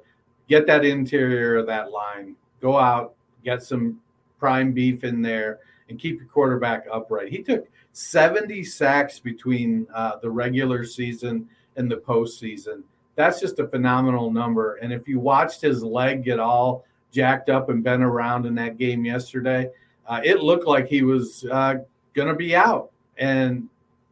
[0.48, 2.36] Get that interior of that line.
[2.60, 4.00] Go out, get some
[4.38, 7.30] prime beef in there, and keep your quarterback upright.
[7.30, 12.82] He took 70 sacks between uh, the regular season and the postseason.
[13.16, 14.76] That's just a phenomenal number.
[14.76, 18.76] And if you watched his leg get all jacked up and bent around in that
[18.76, 19.70] game yesterday.
[20.06, 21.76] Uh, it looked like he was uh,
[22.12, 22.90] going to be out.
[23.16, 23.68] And,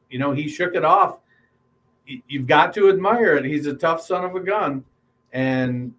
[0.09, 1.19] you know, he shook it off.
[2.07, 3.45] You've got to admire it.
[3.45, 4.85] He's a tough son of a gun.
[5.33, 5.93] And,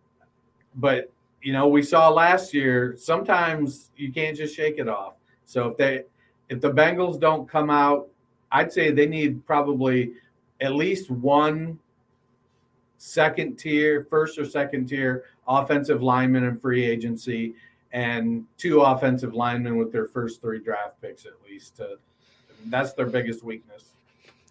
[0.76, 1.12] but,
[1.42, 5.16] you know, we saw last year, sometimes you can't just shake it off.
[5.46, 6.04] So if they,
[6.50, 8.08] if the Bengals don't come out,
[8.52, 10.14] I'd say they need probably
[10.62, 11.80] at least one
[12.98, 17.56] second tier, first or second tier offensive linemen in free agency
[17.92, 21.78] and two offensive linemen with their first three draft picks at least.
[21.78, 21.98] To,
[22.66, 23.86] that's their biggest weakness.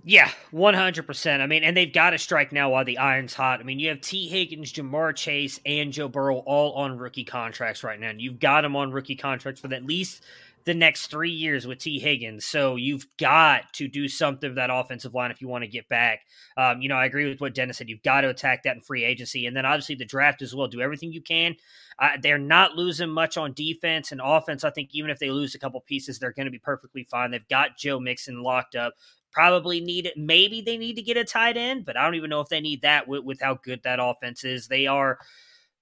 [0.04, 1.42] Yeah, one hundred percent.
[1.42, 3.60] I mean, and they've got to strike now while the iron's hot.
[3.60, 7.84] I mean, you have Tee Higgins, Ja'Marr Chase, and Joe Burrow all on rookie contracts
[7.84, 8.10] right now.
[8.10, 10.24] And you've got them on rookie contracts for at least
[10.64, 12.44] the next three years with Tee Higgins.
[12.44, 16.20] So you've got to do something that offensive line if you want to get back.
[16.56, 17.88] Um, you know, I agree with what Dennis said.
[17.88, 20.68] You've got to attack that in free agency, and then obviously the draft as well.
[20.68, 21.56] Do everything you can.
[21.98, 24.64] Uh, they're not losing much on defense and offense.
[24.64, 27.30] I think even if they lose a couple pieces, they're going to be perfectly fine.
[27.30, 28.94] They've got Joe Mixon locked up.
[29.32, 30.16] Probably need it.
[30.16, 32.60] Maybe they need to get a tight end, but I don't even know if they
[32.60, 34.68] need that with, with how good that offense is.
[34.68, 35.18] They are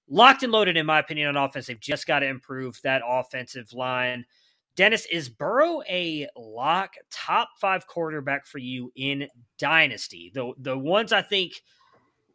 [0.07, 1.67] locked and loaded, in my opinion, on offense.
[1.67, 4.25] They've just got to improve that offensive line.
[4.75, 10.31] Dennis, is Burrow a lock top five quarterback for you in Dynasty?
[10.33, 11.53] The the ones I think,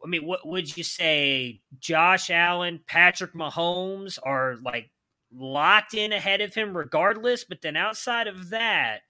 [0.03, 1.61] I mean, what would you say?
[1.79, 4.91] Josh Allen, Patrick Mahomes are like
[5.33, 7.43] locked in ahead of him, regardless.
[7.43, 9.01] But then outside of that,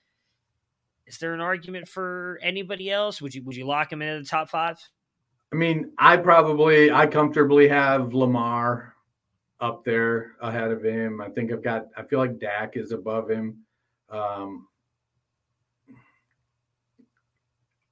[1.05, 3.21] is there an argument for anybody else?
[3.21, 4.77] Would you would you lock him into the top five?
[5.51, 8.93] I mean, I probably I comfortably have Lamar
[9.59, 11.21] up there ahead of him.
[11.21, 11.87] I think I've got.
[11.95, 13.59] I feel like Dak is above him.
[14.09, 14.67] Um,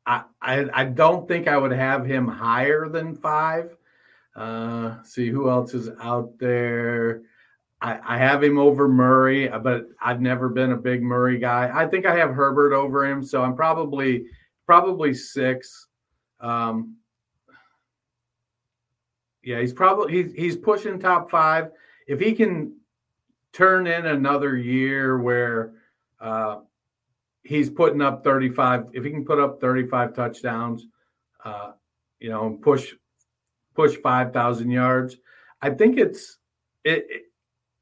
[0.06, 3.76] I, I I don't think I would have him higher than five.
[4.36, 7.22] Uh, see who else is out there.
[7.82, 11.72] I, I have him over Murray, but I've never been a big Murray guy.
[11.74, 14.26] I think I have Herbert over him, so I'm probably
[14.66, 15.88] probably six.
[16.40, 16.98] Um,
[19.46, 21.70] yeah, he's probably he's he's pushing top five.
[22.08, 22.76] If he can
[23.54, 25.74] turn in another year where
[26.20, 26.60] uh,
[27.44, 30.88] he's putting up 35, if he can put up 35 touchdowns,
[31.46, 31.74] uh,
[32.20, 32.94] you know, and push
[33.76, 35.18] push 5,000 yards,
[35.62, 36.38] I think it's
[36.84, 37.22] it, it.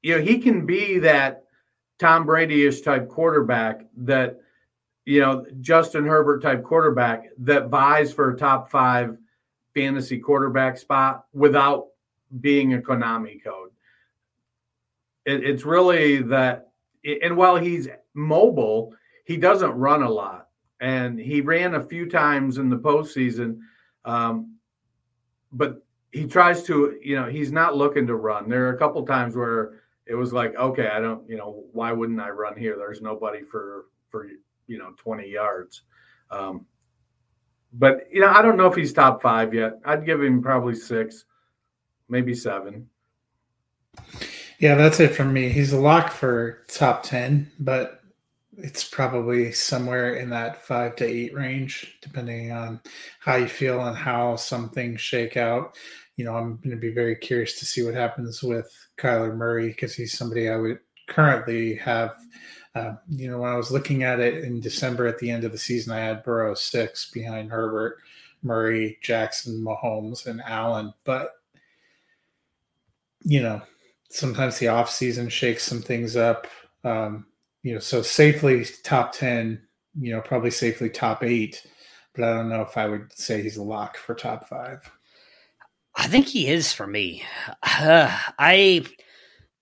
[0.01, 1.45] You know, he can be that
[1.97, 4.41] Tom Brady-ish type quarterback that
[5.05, 9.17] you know Justin Herbert type quarterback that vies for a top five
[9.73, 11.87] fantasy quarterback spot without
[12.41, 13.71] being a Konami code.
[15.25, 16.71] It, it's really that,
[17.21, 18.93] and while he's mobile,
[19.25, 20.47] he doesn't run a lot.
[20.79, 23.59] And he ran a few times in the postseason,
[24.03, 24.57] um,
[25.51, 25.81] but
[26.11, 28.49] he tries to, you know, he's not looking to run.
[28.49, 31.93] There are a couple times where it was like, okay, I don't, you know, why
[31.93, 32.75] wouldn't I run here?
[32.77, 34.27] There's nobody for for
[34.67, 35.81] you know 20 yards.
[36.29, 36.65] Um,
[37.73, 39.79] but you know, I don't know if he's top five yet.
[39.85, 41.25] I'd give him probably six,
[42.07, 42.89] maybe seven.
[44.59, 45.49] Yeah, that's it for me.
[45.49, 48.01] He's a lock for top ten, but
[48.57, 52.79] it's probably somewhere in that five to eight range, depending on
[53.19, 55.75] how you feel and how some things shake out.
[56.15, 59.69] You know, I'm going to be very curious to see what happens with Kyler Murray
[59.69, 62.15] because he's somebody I would currently have
[62.75, 65.51] uh, you know, when I was looking at it in December at the end of
[65.51, 67.97] the season, I had Burrow six behind Herbert,
[68.41, 70.93] Murray, Jackson, Mahomes, and Allen.
[71.03, 71.33] But
[73.21, 73.61] you know,
[74.09, 76.47] sometimes the off season shakes some things up.
[76.83, 77.27] Um,
[77.61, 79.61] you know, so safely top ten.
[79.99, 81.65] You know, probably safely top eight.
[82.15, 84.89] But I don't know if I would say he's a lock for top five.
[85.95, 87.23] I think he is for me.
[87.61, 88.83] Uh, I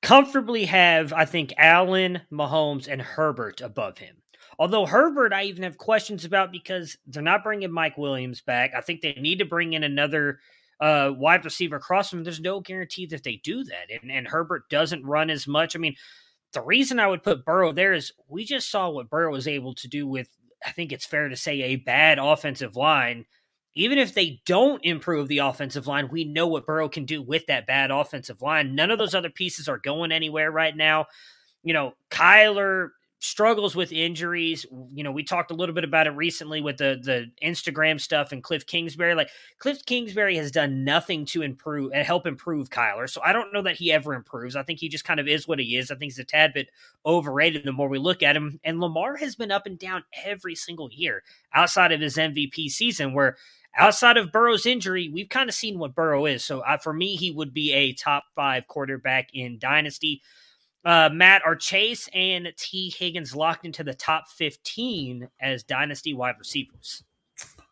[0.02, 4.18] comfortably have, I think, Allen, Mahomes, and Herbert above him.
[4.60, 8.74] Although Herbert, I even have questions about because they're not bringing Mike Williams back.
[8.76, 10.40] I think they need to bring in another
[10.80, 12.24] uh, wide receiver across him.
[12.24, 14.02] There's no guarantee that they do that.
[14.02, 15.76] And, and Herbert doesn't run as much.
[15.76, 15.96] I mean,
[16.54, 19.74] the reason I would put Burrow there is we just saw what Burrow was able
[19.76, 20.28] to do with,
[20.66, 23.26] I think it's fair to say, a bad offensive line
[23.74, 27.46] even if they don't improve the offensive line, we know what Burrow can do with
[27.48, 28.76] that bad offensive line.
[28.76, 31.06] None of those other pieces are going anywhere right now.
[31.64, 32.90] You know, Kyler
[33.22, 34.66] struggles with injuries.
[34.90, 38.32] You know, we talked a little bit about it recently with the the Instagram stuff
[38.32, 39.14] and Cliff Kingsbury.
[39.14, 39.30] Like
[39.60, 43.08] Cliff Kingsbury has done nothing to improve and help improve Kyler.
[43.08, 44.56] So I don't know that he ever improves.
[44.56, 45.92] I think he just kind of is what he is.
[45.92, 46.70] I think he's a tad bit
[47.06, 48.60] overrated the more we look at him.
[48.64, 53.14] And Lamar has been up and down every single year outside of his MVP season
[53.14, 53.38] where
[53.78, 56.44] outside of Burrow's injury, we've kind of seen what Burrow is.
[56.44, 60.24] So for me, he would be a top five quarterback in Dynasty.
[60.84, 66.36] Uh, Matt, are Chase and Tee Higgins locked into the top 15 as Dynasty wide
[66.40, 67.04] receivers?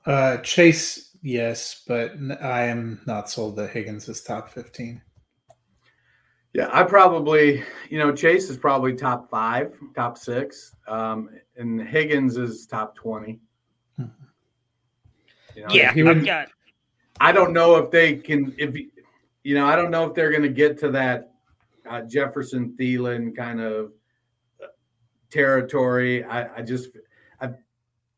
[0.06, 5.02] Uh, Chase, yes, but I am not sold that Higgins is top 15.
[6.54, 12.38] Yeah, I probably, you know, Chase is probably top five, top six, um, and Higgins
[12.38, 13.39] is top 20.
[15.56, 16.47] You know, yeah, I've got.
[17.20, 18.55] I don't know if they can.
[18.57, 18.76] If
[19.43, 21.34] you know, I don't know if they're going to get to that
[21.90, 23.92] uh, Jefferson Thielen kind of
[25.30, 26.24] territory.
[26.24, 26.90] I, I just,
[27.42, 27.50] I,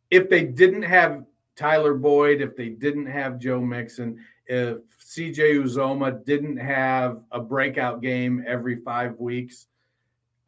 [0.09, 6.25] if they didn't have Tyler Boyd, if they didn't have Joe Mixon, if CJ Uzomah
[6.25, 9.67] didn't have a breakout game every five weeks,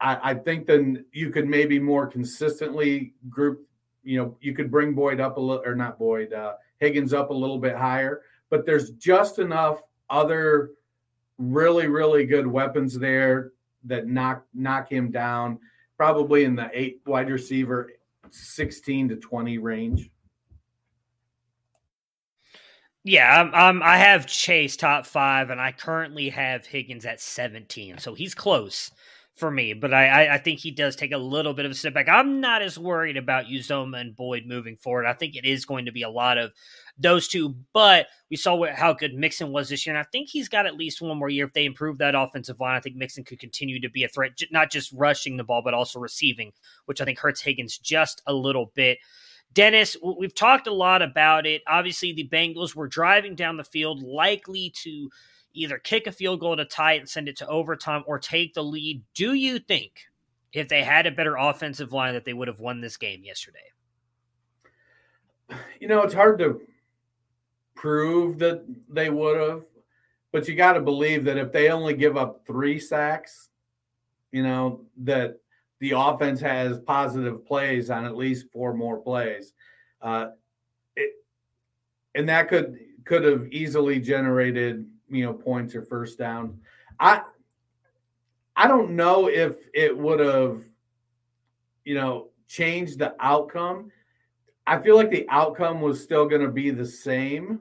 [0.00, 3.66] I, I think then you could maybe more consistently group.
[4.02, 7.30] You know, you could bring Boyd up a little, or not Boyd, uh, Higgins up
[7.30, 8.22] a little bit higher.
[8.50, 10.72] But there's just enough other
[11.38, 13.52] really, really good weapons there
[13.84, 15.58] that knock knock him down,
[15.96, 17.90] probably in the eight wide receiver,
[18.30, 20.10] sixteen to twenty range.
[23.06, 27.98] Yeah, I have Chase top five, and I currently have Higgins at 17.
[27.98, 28.90] So he's close
[29.34, 31.74] for me, but I, I, I, think he does take a little bit of a
[31.74, 32.08] step back.
[32.08, 35.06] I'm not as worried about Uzomah and Boyd moving forward.
[35.06, 36.52] I think it is going to be a lot of
[36.98, 40.28] those two, but we saw what, how good Mixon was this year, and I think
[40.28, 41.46] he's got at least one more year.
[41.46, 44.40] If they improve that offensive line, I think Mixon could continue to be a threat,
[44.50, 46.52] not just rushing the ball, but also receiving,
[46.86, 48.98] which I think hurts Higgins just a little bit.
[49.52, 51.62] Dennis, we've talked a lot about it.
[51.66, 55.10] Obviously, the Bengals were driving down the field, likely to
[55.52, 58.54] either kick a field goal to tie it and send it to overtime or take
[58.54, 59.02] the lead.
[59.14, 60.06] Do you think
[60.52, 63.58] if they had a better offensive line that they would have won this game yesterday?
[65.80, 66.60] You know, it's hard to
[67.74, 69.64] prove that they would have,
[70.32, 73.50] but you got to believe that if they only give up three sacks,
[74.32, 75.38] you know, that
[75.80, 79.52] the offense has positive plays on at least four more plays.
[80.00, 80.28] Uh,
[80.96, 81.12] it,
[82.14, 86.58] and that could could have easily generated you know points or first down.
[86.98, 87.22] I
[88.56, 90.62] I don't know if it would have
[91.84, 93.90] you know changed the outcome.
[94.66, 97.60] I feel like the outcome was still going to be the same.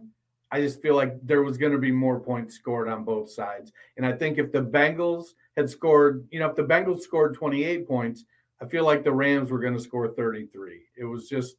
[0.52, 3.72] I just feel like there was going to be more points scored on both sides.
[3.98, 7.88] And I think if the Bengals had scored, you know, if the Bengals scored 28
[7.88, 8.26] points,
[8.62, 10.82] I feel like the Rams were going to score 33.
[10.96, 11.58] It was just,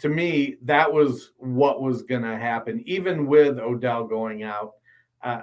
[0.00, 4.74] to me, that was what was going to happen, even with Odell going out.
[5.22, 5.42] Uh,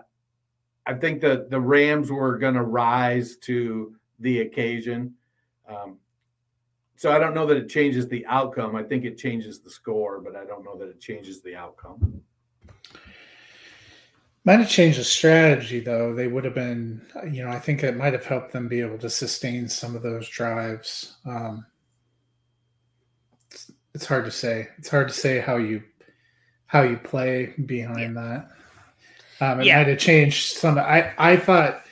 [0.86, 5.16] I think that the Rams were going to rise to the occasion.
[5.68, 5.98] Um,
[6.96, 8.76] so I don't know that it changes the outcome.
[8.76, 12.22] I think it changes the score, but I don't know that it changes the outcome.
[14.46, 16.14] Might have changed the strategy though.
[16.14, 18.98] They would have been, you know, I think it might have helped them be able
[18.98, 21.16] to sustain some of those drives.
[21.26, 21.66] Um,
[23.50, 24.68] it's, it's hard to say.
[24.78, 25.84] It's hard to say how you
[26.66, 28.44] how you play behind yeah.
[29.40, 29.46] that.
[29.46, 29.78] Um, it yeah.
[29.78, 30.78] might have changed some.
[30.78, 31.83] I I thought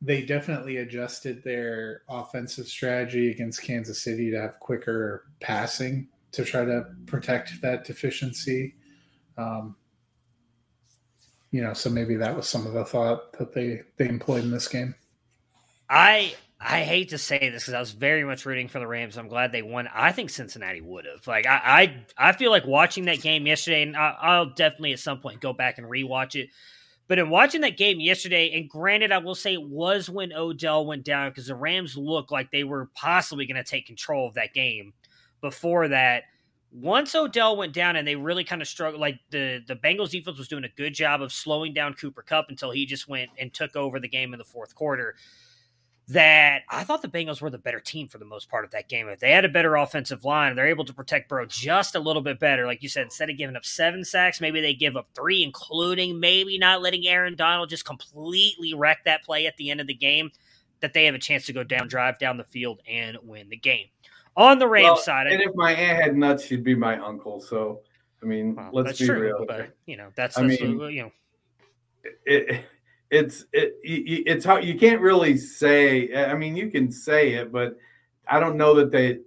[0.00, 6.64] they definitely adjusted their offensive strategy against Kansas City to have quicker passing to try
[6.64, 8.76] to protect that deficiency.
[9.36, 9.76] Um,
[11.50, 14.50] you know, so maybe that was some of the thought that they they employed in
[14.50, 14.94] this game.
[15.88, 19.16] I I hate to say this because I was very much rooting for the Rams.
[19.16, 19.88] I'm glad they won.
[19.92, 21.26] I think Cincinnati would have.
[21.26, 21.60] Like I,
[22.18, 25.40] I, I feel like watching that game yesterday, and I, will definitely at some point
[25.40, 26.50] go back and rewatch it.
[27.08, 30.86] But in watching that game yesterday, and granted, I will say it was when Odell
[30.86, 34.34] went down because the Rams looked like they were possibly going to take control of
[34.34, 34.92] that game.
[35.40, 36.24] Before that,
[36.70, 40.36] once Odell went down and they really kind of struggled, like the the Bengals defense
[40.36, 43.54] was doing a good job of slowing down Cooper Kupp until he just went and
[43.54, 45.14] took over the game in the fourth quarter.
[46.10, 48.88] That I thought the Bengals were the better team for the most part of that
[48.88, 49.08] game.
[49.08, 52.22] If they had a better offensive line, they're able to protect Burrow just a little
[52.22, 52.64] bit better.
[52.64, 56.18] Like you said, instead of giving up seven sacks, maybe they give up three, including
[56.18, 59.94] maybe not letting Aaron Donald just completely wreck that play at the end of the
[59.94, 60.30] game.
[60.80, 63.56] That they have a chance to go down, drive down the field, and win the
[63.56, 63.88] game
[64.36, 65.26] on the Rams well, side.
[65.26, 67.40] And if my aunt had nuts, she'd be my uncle.
[67.40, 67.80] So,
[68.22, 69.44] I mean, well, let's be true, real.
[69.46, 71.12] But, you know, that's, that's I mean, you know,
[72.24, 72.64] it,
[73.10, 76.14] it's it, it's how you can't really say.
[76.14, 77.76] I mean, you can say it, but
[78.26, 79.18] I don't know that they.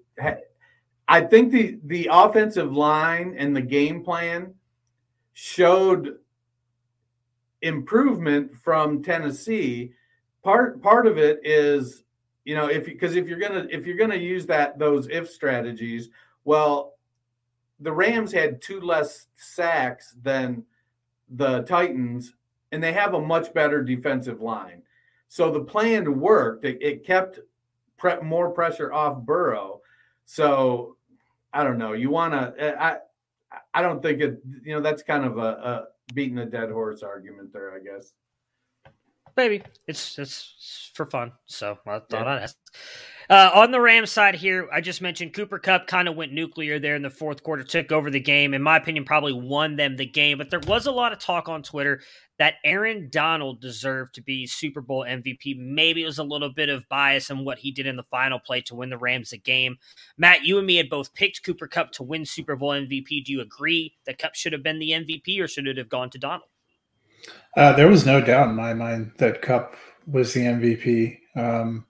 [1.08, 4.54] I think the the offensive line and the game plan
[5.34, 6.18] showed
[7.62, 9.94] improvement from Tennessee.
[10.44, 12.04] Part part of it is
[12.46, 16.10] you know if because if you're gonna if you're gonna use that those if strategies
[16.44, 16.96] well
[17.80, 20.64] the rams had two less sacks than
[21.30, 22.34] the titans
[22.72, 24.82] and they have a much better defensive line
[25.28, 27.40] so the plan worked it, it kept
[27.98, 29.82] pre- more pressure off burrow
[30.26, 30.96] so
[31.54, 32.98] i don't know you want to i
[33.74, 37.04] i don't think it you know that's kind of a, a beating a dead horse
[37.04, 38.14] argument there i guess
[39.38, 42.26] Maybe it's it's for fun, so I thought yeah.
[42.26, 42.58] I'd ask.
[43.30, 46.80] Uh, on the Rams side here, I just mentioned Cooper Kupp kind of went nuclear
[46.80, 48.54] there in the fourth quarter, took over the game.
[48.54, 50.38] In my opinion, probably won them the game.
[50.38, 52.02] But there was a lot of talk on Twitter
[52.42, 55.56] that Aaron Donald deserved to be Super Bowl MVP.
[55.60, 58.40] Maybe it was a little bit of bias in what he did in the final
[58.40, 59.78] play to win the Rams the game.
[60.18, 63.26] Matt, you and me had both picked Cooper Kupp to win Super Bowl MVP.
[63.26, 66.10] Do you agree that Kupp should have been the MVP or should it have gone
[66.10, 66.50] to Donald?
[67.56, 69.76] Uh, there was no doubt in my mind that Kupp
[70.08, 71.20] was the MVP.
[71.36, 71.86] Um,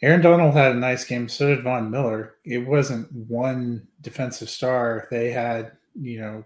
[0.00, 1.28] Aaron Donald had a nice game.
[1.28, 2.36] So did Von Miller.
[2.46, 5.06] It wasn't one defensive star.
[5.10, 6.44] They had, you know,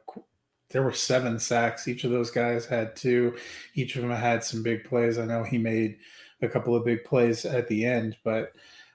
[0.70, 1.88] there were seven sacks.
[1.88, 3.36] Each of those guys had two.
[3.74, 5.18] Each of them had some big plays.
[5.18, 5.98] I know he made
[6.42, 8.52] a couple of big plays at the end, but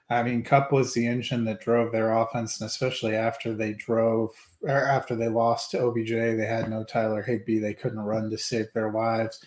[0.08, 4.30] I mean, Kupp was the engine that drove their offense, and especially after they drove
[4.62, 7.58] or after they lost to OBJ, they had no Tyler Higbee.
[7.58, 9.44] They couldn't run to save their lives.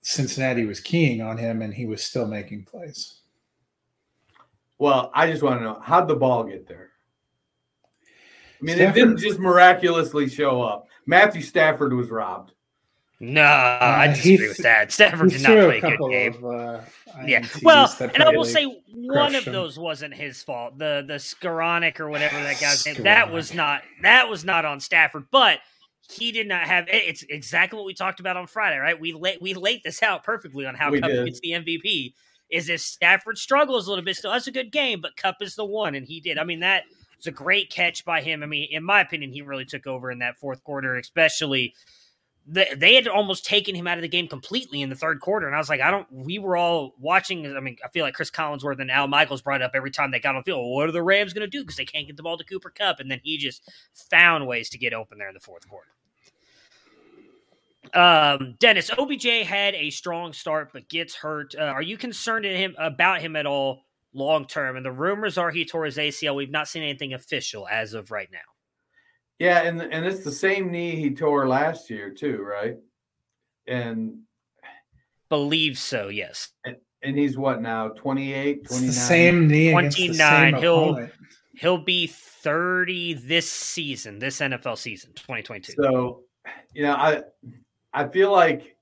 [0.00, 3.20] Cincinnati was keying on him, and he was still making plays.
[4.78, 6.90] Well, I just want to know how'd the ball get there?
[8.60, 10.88] I mean, Stafford, it didn't just miraculously show up.
[11.08, 12.52] Matthew Stafford was robbed.
[13.18, 14.92] No, uh, I disagree with that.
[14.92, 16.34] Stafford did not play a good game.
[16.34, 16.80] Of, uh,
[17.26, 19.54] yeah, well, and I will say one of him.
[19.54, 20.78] those wasn't his fault.
[20.78, 23.02] The the Skowronek or whatever that guy's name.
[23.02, 25.60] That was not that was not on Stafford, but
[26.12, 26.84] he did not have.
[26.88, 29.00] It's exactly what we talked about on Friday, right?
[29.00, 32.12] We laid we laid this out perfectly on how Kupp gets the MVP.
[32.50, 35.54] Is if Stafford struggles a little bit, still has a good game, but Kupp is
[35.54, 36.38] the one, and he did.
[36.38, 36.84] I mean that
[37.18, 38.42] was a great catch by him.
[38.42, 41.74] I mean, in my opinion, he really took over in that fourth quarter, especially
[42.50, 45.46] they had almost taken him out of the game completely in the third quarter.
[45.46, 47.54] And I was like, I don't, we were all watching.
[47.54, 50.18] I mean, I feel like Cris Collinsworth and Al Michaels brought up every time they
[50.18, 50.66] got on the field.
[50.72, 51.62] What are the Rams going to do?
[51.62, 53.00] Because they can't get the ball to Cooper Kupp.
[53.00, 53.62] And then he just
[53.92, 55.90] found ways to get open there in the fourth quarter.
[57.92, 61.54] Um, Dennis, OBJ had a strong start, but gets hurt.
[61.54, 64.76] Uh, are you concerned him about him at all long term?
[64.76, 66.36] And the rumors are he tore his ACL.
[66.36, 68.38] We've not seen anything official as of right now.
[69.38, 72.76] Yeah, and and it's the same knee he tore last year too, right?
[73.66, 74.22] And
[75.28, 76.48] believe so, yes.
[76.64, 77.88] And, and he's what now?
[77.88, 78.86] 28, 29?
[78.86, 80.54] the same knee 29.
[80.56, 81.12] He'll opponent.
[81.54, 85.74] he'll be 30 this season, this NFL season, 2022.
[85.80, 86.22] So,
[86.74, 87.22] you know, I
[87.92, 88.76] I feel like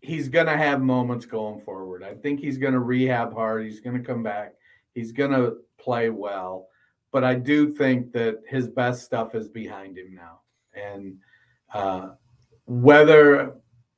[0.00, 2.02] he's going to have moments going forward.
[2.04, 3.64] I think he's going to rehab hard.
[3.64, 4.54] He's going to come back.
[4.98, 6.68] He's going to play well
[7.10, 10.40] but I do think that his best stuff is behind him now.
[10.74, 11.18] And
[11.72, 12.10] uh,
[12.66, 13.54] whether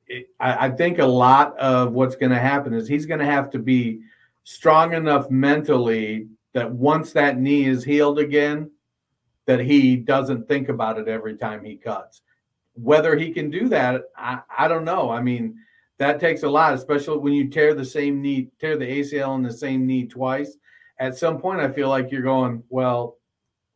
[0.07, 3.25] it, I, I think a lot of what's going to happen is he's going to
[3.25, 4.01] have to be
[4.43, 8.71] strong enough mentally that once that knee is healed again,
[9.45, 12.21] that he doesn't think about it every time he cuts.
[12.73, 15.09] Whether he can do that, I, I don't know.
[15.09, 15.57] I mean,
[15.97, 19.43] that takes a lot, especially when you tear the same knee, tear the ACL in
[19.43, 20.57] the same knee twice
[21.01, 23.17] at some point I feel like you're going, well,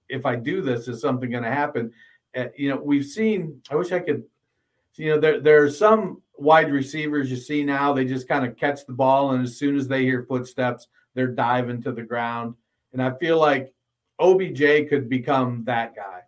[0.07, 1.91] if I do this, is something going to happen?
[2.37, 3.61] Uh, you know, we've seen.
[3.69, 4.23] I wish I could.
[4.93, 7.91] You know, there there are some wide receivers you see now.
[7.93, 11.27] They just kind of catch the ball, and as soon as they hear footsteps, they're
[11.27, 12.53] diving to the ground.
[12.93, 13.73] And I feel like
[14.19, 16.21] OBJ could become that guy.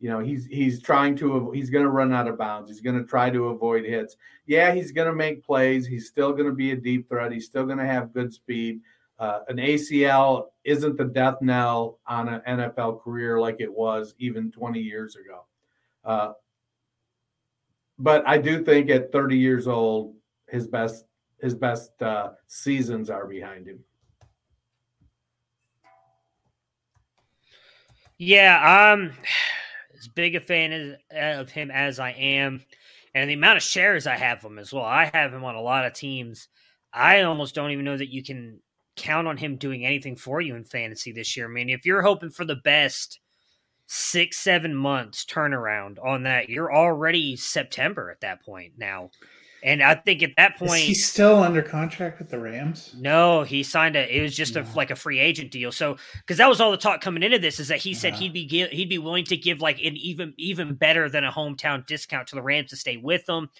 [0.00, 2.68] You know, he's he's trying to he's going to run out of bounds.
[2.68, 4.16] He's going to try to avoid hits.
[4.46, 5.86] Yeah, he's going to make plays.
[5.86, 7.32] He's still going to be a deep threat.
[7.32, 8.80] He's still going to have good speed
[9.18, 14.50] uh, an ACL isn't the death knell on an NFL career like it was even
[14.50, 15.44] 20 years ago.
[16.04, 16.32] Uh,
[17.98, 20.14] but I do think at 30 years old,
[20.48, 21.04] his best
[21.40, 23.80] his best uh, seasons are behind him.
[28.16, 29.12] Yeah, I'm
[29.98, 32.64] as big a fan of him as I am,
[33.14, 34.84] and the amount of shares I have him as well.
[34.84, 36.48] I have him on a lot of teams.
[36.92, 38.60] I almost don't even know that you can
[38.96, 41.46] count on him doing anything for you in fantasy this year.
[41.48, 43.20] I mean, if you're hoping for the best
[43.86, 49.10] six, seven months turnaround on that, you're already September at that point now.
[49.64, 52.94] And I think at that point, Is he still under contract with the Rams.
[52.98, 54.16] No, he signed a.
[54.16, 55.70] It was just a like a free agent deal.
[55.70, 58.32] So because that was all the talk coming into this is that he said he'd
[58.32, 62.26] be he'd be willing to give like an even even better than a hometown discount
[62.28, 63.50] to the Rams to stay with them.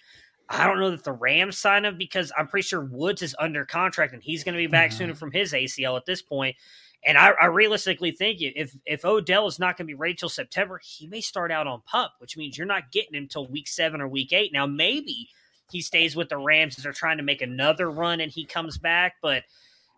[0.53, 3.65] I don't know that the Rams sign him because I'm pretty sure Woods is under
[3.65, 4.99] contract and he's going to be back mm-hmm.
[4.99, 6.57] sooner from his ACL at this point.
[7.05, 10.29] And I, I, realistically think if if Odell is not going to be ready till
[10.29, 13.67] September, he may start out on pup, which means you're not getting him till week
[13.67, 14.53] seven or week eight.
[14.53, 15.29] Now maybe
[15.71, 18.79] he stays with the Rams as they're trying to make another run and he comes
[18.79, 19.43] back, but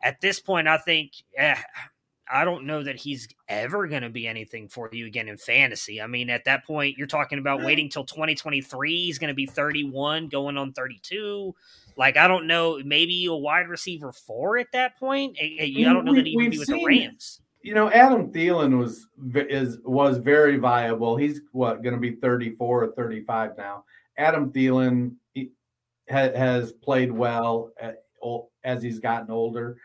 [0.02, 1.56] at this point, I think eh,
[2.30, 6.00] I don't know that he's ever going to be anything for you again in fantasy.
[6.00, 7.66] I mean, at that point, you're talking about mm.
[7.66, 9.04] waiting till 2023.
[9.04, 11.54] He's going to be 31, going on 32.
[11.96, 15.36] Like, I don't know, maybe a wide receiver four at that point.
[15.40, 17.40] I, I don't know that he would be with seen, the Rams.
[17.62, 21.16] You know, Adam Thielen was is was very viable.
[21.16, 23.84] He's what going to be 34 or 35 now.
[24.18, 25.50] Adam Thielen, he,
[26.10, 29.76] ha- has played well eh, at, as he's gotten older.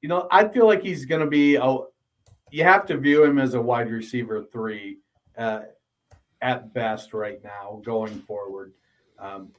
[0.00, 1.78] You know, I feel like he's going to be a.
[2.50, 4.98] You have to view him as a wide receiver three
[5.36, 5.62] uh,
[6.40, 8.72] at best right now, going forward.
[9.18, 9.50] Um,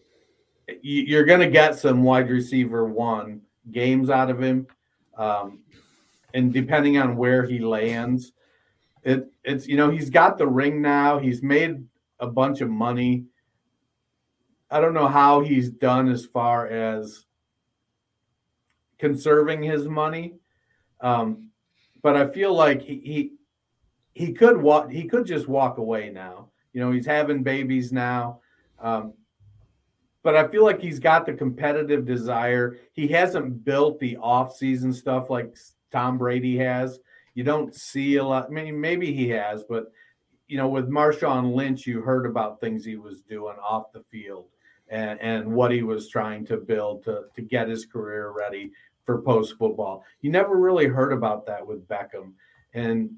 [0.81, 4.67] you, are going to get some wide receiver one games out of him,
[5.17, 5.59] um,
[6.33, 8.31] and depending on where he lands,
[9.03, 11.19] it, it's you know he's got the ring now.
[11.19, 11.85] He's made
[12.19, 13.25] a bunch of money.
[14.69, 17.25] I don't know how he's done as far as
[18.99, 20.35] conserving his money,
[21.01, 21.49] um,
[22.01, 23.31] but I feel like he, he
[24.13, 24.89] he could walk.
[24.89, 26.49] He could just walk away now.
[26.73, 28.41] You know, he's having babies now.
[28.79, 29.13] Um,
[30.23, 32.77] but I feel like he's got the competitive desire.
[32.93, 35.55] He hasn't built the off-season stuff like
[35.91, 36.99] Tom Brady has.
[37.33, 38.47] You don't see a lot.
[38.47, 39.91] I mean, maybe he has, but
[40.47, 44.47] you know, with Marshawn Lynch, you heard about things he was doing off the field
[44.89, 48.71] and, and what he was trying to build to, to get his career ready
[49.07, 50.03] for post football.
[50.21, 52.33] You never really heard about that with Beckham.
[52.73, 53.09] And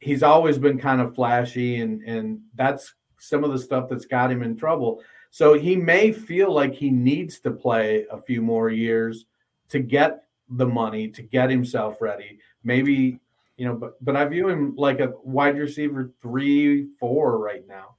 [0.00, 4.30] he's always been kind of flashy, and, and that's some of the stuff that's got
[4.30, 5.00] him in trouble.
[5.30, 9.24] So he may feel like he needs to play a few more years
[9.70, 12.38] to get the money, to get himself ready.
[12.62, 13.20] Maybe
[13.56, 17.96] you know, but but I view him like a wide receiver three, four right now.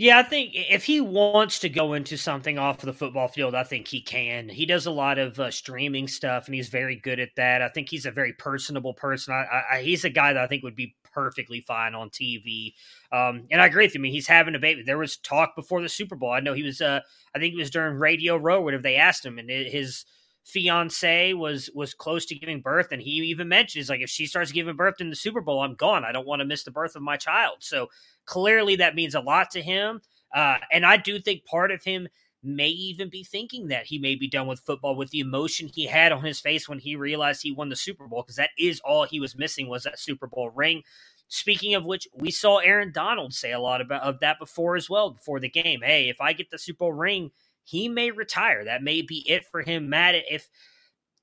[0.00, 3.54] Yeah, I think if he wants to go into something off of the football field,
[3.54, 4.48] I think he can.
[4.48, 7.60] He does a lot of uh, streaming stuff, and he's very good at that.
[7.60, 9.34] I think he's a very personable person.
[9.34, 12.72] I, I, he's a guy that I think would be perfectly fine on TV.
[13.12, 14.00] Um, and I agree with you.
[14.00, 14.82] I mean, he's having a baby.
[14.82, 16.32] There was talk before the Super Bowl.
[16.32, 16.80] I know he was.
[16.80, 17.00] Uh,
[17.34, 20.06] I think it was during Radio Row, whatever they asked him, and his
[20.50, 24.26] fiance was was close to giving birth and he even mentioned he's like if she
[24.26, 26.04] starts giving birth in the super bowl i'm gone.
[26.04, 27.58] I don't want to miss the birth of my child.
[27.60, 27.88] So
[28.26, 30.00] clearly that means a lot to him
[30.34, 32.08] uh, and i do think part of him
[32.42, 35.86] may even be thinking that he may be done with football with the emotion he
[35.86, 38.80] had on his face when he realized he won the super bowl because that is
[38.80, 40.82] all he was missing was that super bowl ring.
[41.28, 44.90] Speaking of which, we saw Aaron Donald say a lot about of that before as
[44.90, 45.80] well before the game.
[45.82, 47.30] Hey, if I get the Super Bowl ring,
[47.64, 48.64] he may retire.
[48.64, 49.88] That may be it for him.
[49.88, 50.48] Matt, if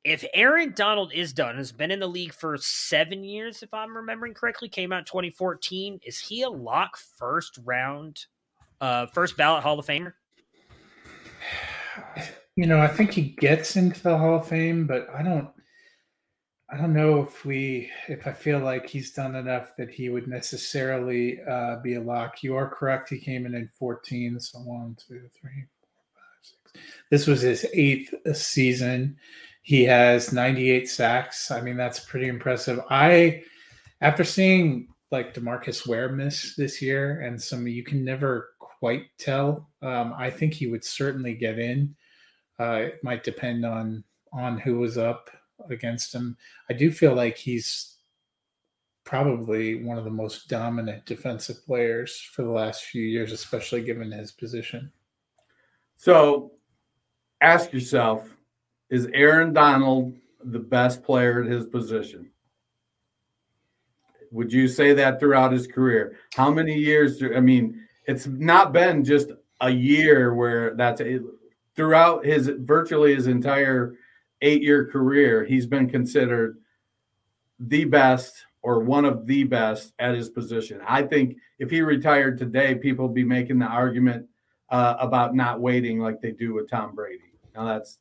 [0.04, 3.96] if Aaron Donald is done, has been in the league for seven years, if I'm
[3.96, 6.00] remembering correctly, came out 2014.
[6.06, 8.26] Is he a lock first round,
[8.80, 10.14] uh, first ballot Hall of Famer?
[12.56, 15.50] You know, I think he gets into the Hall of Fame, but I don't.
[16.70, 20.28] I don't know if we, if I feel like he's done enough that he would
[20.28, 22.44] necessarily uh, be a lock.
[22.44, 23.10] You are correct.
[23.10, 24.38] He came in in 14.
[24.42, 25.64] So one, two, three,
[27.10, 29.18] this was his eighth season.
[29.62, 31.52] He has 98 sacks.
[31.52, 32.80] I mean, that's pretty impressive.
[32.90, 33.44] I,
[34.02, 39.70] after seeing like DeMarcus Ware miss this year, and some you can never quite tell.
[39.82, 41.96] Um, I think he would certainly get in.
[42.60, 44.04] Uh, it might depend on
[44.34, 45.30] on who was up
[45.70, 46.38] against him.
[46.70, 47.96] I do feel like he's
[49.06, 54.12] probably one of the most dominant defensive players for the last few years, especially given
[54.12, 54.92] his position.
[55.96, 56.52] So
[57.42, 58.28] ask yourself
[58.90, 62.30] is Aaron Donald the best player at his position?
[64.32, 66.18] Would you say that throughout his career?
[66.34, 67.18] How many years?
[67.18, 69.32] Do, I mean, it's not been just
[69.62, 71.20] a year where that's a,
[71.76, 73.96] throughout his virtually his entire
[74.42, 76.58] eight year career, he's been considered
[77.60, 80.82] the best or one of the best at his position.
[80.86, 84.28] I think if he retired today, people would be making the argument
[84.70, 87.27] uh, about not waiting like they do with Tom Brady.
[87.58, 88.00] Now that's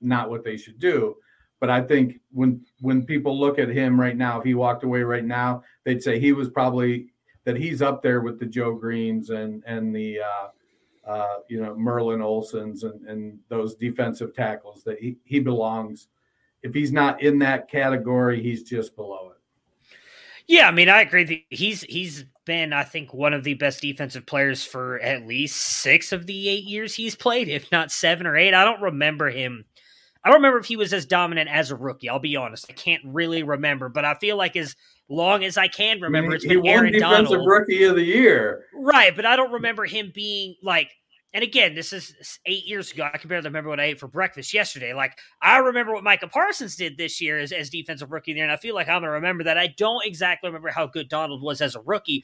[0.00, 1.16] not what they should do.
[1.60, 5.02] But I think when when people look at him right now, if he walked away
[5.02, 7.06] right now, they'd say he was probably
[7.44, 11.74] that he's up there with the Joe Greenes and and the uh, uh, you know
[11.74, 16.08] Merlin Olsens and and those defensive tackles that he he belongs.
[16.62, 19.94] If he's not in that category, he's just below it.
[20.46, 21.24] Yeah, I mean, I agree.
[21.24, 25.56] That he's he's been, I think, one of the best defensive players for at least
[25.56, 28.54] six of the eight years he's played, if not seven or eight.
[28.54, 29.64] I don't remember him.
[30.24, 32.08] I don't remember if he was as dominant as a rookie.
[32.08, 34.74] I'll be honest; I can't really remember, but I feel like as
[35.08, 38.04] long as I can remember, I mean, it's been Aaron defensive Donald, rookie of the
[38.04, 39.14] year, right?
[39.14, 40.90] But I don't remember him being like
[41.34, 43.08] and again, this is eight years ago.
[43.12, 44.94] I can barely remember what I ate for breakfast yesterday.
[44.94, 48.52] Like I remember what Micah Parsons did this year as, as defensive rookie there, and
[48.52, 49.58] I feel like I'm gonna remember that.
[49.58, 52.22] I don't exactly remember how good Donald was as a rookie,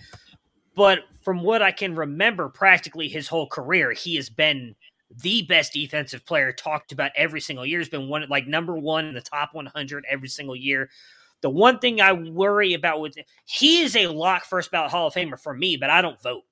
[0.76, 4.76] but from what I can remember, practically his whole career, he has been
[5.22, 7.80] the best defensive player talked about every single year.
[7.80, 10.88] Has been one like number one in the top 100 every single year.
[11.40, 15.14] The one thing I worry about with he is a lock first ballot Hall of
[15.14, 16.42] Famer for me, but I don't vote.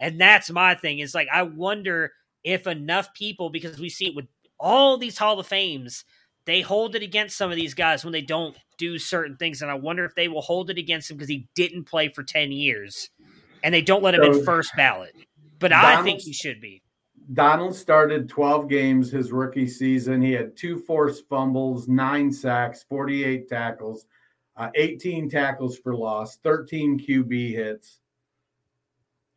[0.00, 4.16] And that's my thing is like, I wonder if enough people, because we see it
[4.16, 4.26] with
[4.58, 6.04] all these Hall of Fames,
[6.46, 9.62] they hold it against some of these guys when they don't do certain things.
[9.62, 12.22] And I wonder if they will hold it against him because he didn't play for
[12.22, 13.10] 10 years
[13.62, 15.14] and they don't let him so, in first ballot.
[15.58, 16.82] But Donald, I think he should be.
[17.32, 20.20] Donald started 12 games his rookie season.
[20.20, 24.04] He had two forced fumbles, nine sacks, 48 tackles,
[24.56, 28.00] uh, 18 tackles for loss, 13 QB hits.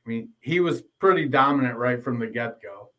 [0.08, 2.91] I mean, he was pretty dominant right from the get go.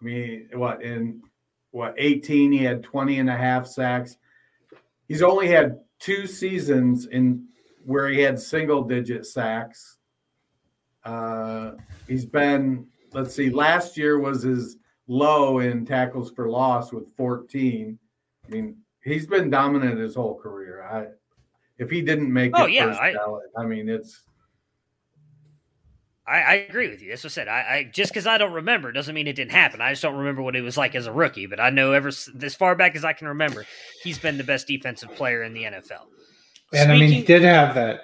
[0.00, 1.22] I mean, what in
[1.70, 4.16] what 18 he had 20 and a half sacks.
[5.06, 7.46] He's only had two seasons in
[7.84, 9.98] where he had single digit sacks.
[11.04, 11.72] Uh,
[12.08, 17.96] he's been let's see, last year was his low in tackles for loss with 14.
[18.44, 20.82] I mean, he's been dominant his whole career.
[20.82, 21.06] I
[21.78, 24.24] if he didn't make oh, yeah, I, ballot, I mean it's
[26.26, 27.10] I, I, agree with you.
[27.10, 27.48] That's what I said.
[27.48, 29.82] I, I just because I don't remember doesn't mean it didn't happen.
[29.82, 31.46] I just don't remember what it was like as a rookie.
[31.46, 33.66] But I know ever as far back as I can remember,
[34.02, 36.06] he's been the best defensive player in the NFL.
[36.72, 38.00] And Speaking, I mean, he did have that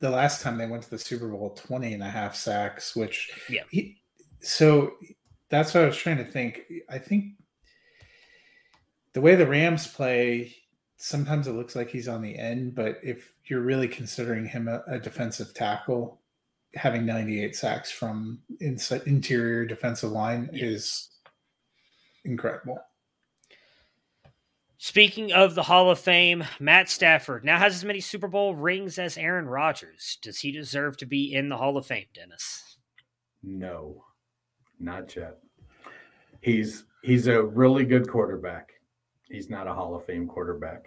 [0.00, 3.30] the last time they went to the Super Bowl 20 and a half sacks, which
[3.48, 3.62] yeah.
[3.70, 3.96] He,
[4.40, 4.92] so
[5.48, 6.62] that's what I was trying to think.
[6.88, 7.32] I think
[9.14, 10.54] the way the Rams play,
[10.96, 14.82] sometimes it looks like he's on the end, but if you're really considering him a,
[14.86, 16.20] a defensive tackle,
[16.78, 20.66] having 98 sacks from inside interior defensive line yeah.
[20.66, 21.08] is
[22.24, 22.78] incredible.
[24.80, 28.96] Speaking of the Hall of Fame, Matt Stafford now has as many Super Bowl rings
[28.96, 30.18] as Aaron Rodgers.
[30.22, 32.76] Does he deserve to be in the Hall of Fame, Dennis?
[33.42, 34.04] No,
[34.78, 35.38] not yet.
[36.40, 38.70] He's he's a really good quarterback.
[39.28, 40.86] He's not a Hall of Fame quarterback.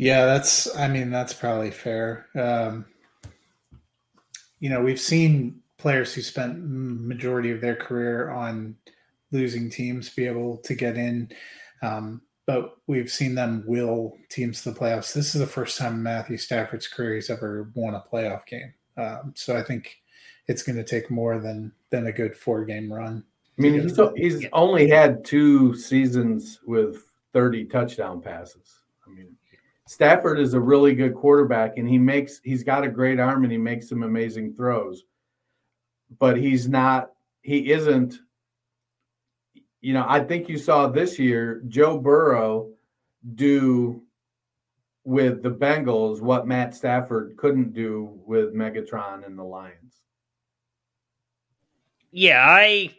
[0.00, 0.74] Yeah, that's.
[0.76, 2.26] I mean, that's probably fair.
[2.34, 2.86] Um,
[4.58, 8.76] you know, we've seen players who spent majority of their career on
[9.30, 11.30] losing teams be able to get in,
[11.82, 15.12] um, but we've seen them will teams to the playoffs.
[15.12, 18.72] This is the first time Matthew Stafford's career he's ever won a playoff game.
[18.96, 19.98] Um, so I think
[20.48, 23.22] it's going to take more than than a good four game run.
[23.58, 28.80] I mean, he's, he's only had two seasons with 30 touchdown passes.
[29.06, 29.36] I mean,
[29.90, 33.50] Stafford is a really good quarterback and he makes he's got a great arm and
[33.50, 35.02] he makes some amazing throws.
[36.20, 37.10] But he's not
[37.42, 38.20] he isn't
[39.80, 42.70] you know, I think you saw this year Joe Burrow
[43.34, 44.04] do
[45.02, 50.02] with the Bengals what Matt Stafford couldn't do with Megatron and the Lions.
[52.12, 52.94] Yeah, I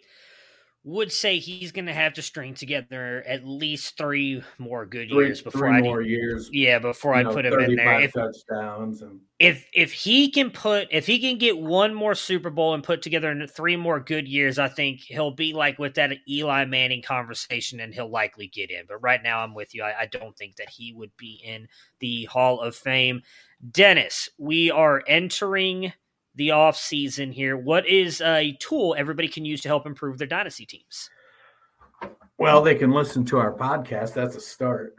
[0.84, 5.26] would say he's going to have to string together at least three more good three,
[5.26, 6.50] years before three I more years.
[6.52, 8.02] Yeah, before I put him in there.
[8.02, 12.50] If, touchdowns and if if he can put if he can get one more Super
[12.50, 16.14] Bowl and put together three more good years, I think he'll be like with that
[16.28, 18.86] Eli Manning conversation, and he'll likely get in.
[18.88, 19.84] But right now, I'm with you.
[19.84, 21.68] I, I don't think that he would be in
[22.00, 23.22] the Hall of Fame.
[23.70, 25.94] Dennis, we are entering
[26.36, 30.28] the off season here, what is a tool everybody can use to help improve their
[30.28, 31.10] dynasty teams?
[32.38, 34.14] Well, they can listen to our podcast.
[34.14, 34.96] That's a start.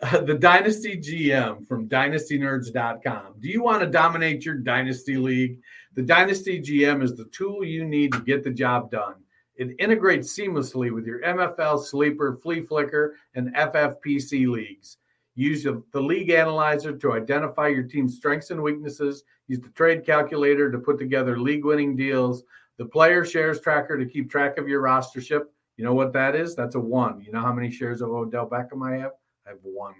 [0.00, 3.34] Uh, the Dynasty GM from dynastynerds.com.
[3.40, 5.58] Do you want to dominate your dynasty league?
[5.94, 9.14] The Dynasty GM is the tool you need to get the job done.
[9.56, 14.98] It integrates seamlessly with your MFL, Sleeper, Fleaflicker, and FFPC leagues.
[15.38, 19.22] Use the league analyzer to identify your team's strengths and weaknesses.
[19.46, 22.42] Use the trade calculator to put together league winning deals.
[22.76, 25.42] The player shares tracker to keep track of your rostership.
[25.76, 26.56] You know what that is?
[26.56, 27.20] That's a one.
[27.20, 29.12] You know how many shares of Odell Beckham I have?
[29.46, 29.94] I have one.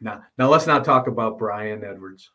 [0.00, 2.32] Now, now let's not talk about Bryan Edwards.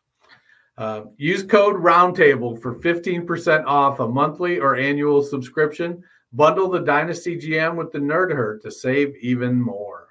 [0.78, 6.02] Uh, use code Roundtable for 15% off a monthly or annual subscription.
[6.32, 10.09] Bundle the Dynasty GM with the Nerd Herd to save even more.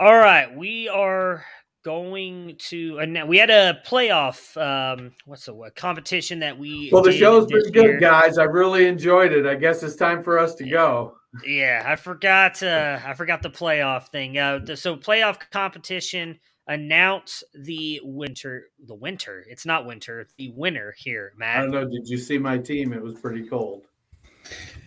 [0.00, 1.44] All right, we are
[1.84, 7.02] going to and we had a playoff um what's the word competition that we well
[7.02, 8.38] the show's been good guys.
[8.38, 9.44] I really enjoyed it.
[9.44, 11.16] I guess it's time for us to go.
[11.44, 14.38] Yeah i forgot uh i forgot the playoff thing.
[14.38, 20.94] Uh the, so playoff competition announce the winter the winter it's not winter the winner
[20.96, 21.58] here matt.
[21.58, 22.94] I don't know did you see my team?
[22.94, 23.84] It was pretty cold.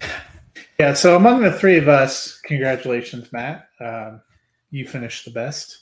[0.79, 3.67] Yeah so among the three of us congratulations matt.
[3.79, 4.21] Um
[4.73, 5.79] you finished the best.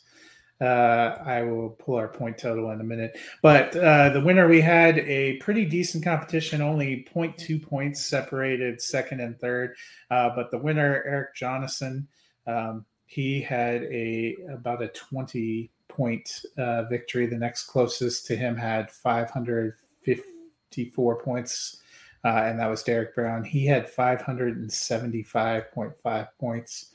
[0.60, 3.18] Uh, I will pull our point total in a minute.
[3.42, 9.22] But uh, the winner, we had a pretty decent competition, only 0.2 points separated second
[9.22, 9.76] and third.
[10.12, 12.08] Uh, but the winner, Eric Jonathan,
[12.46, 17.26] um, he had a about a 20 point uh, victory.
[17.26, 21.78] The next closest to him had 554 points,
[22.24, 23.44] uh, and that was Derek Brown.
[23.44, 26.92] He had 575.5 points.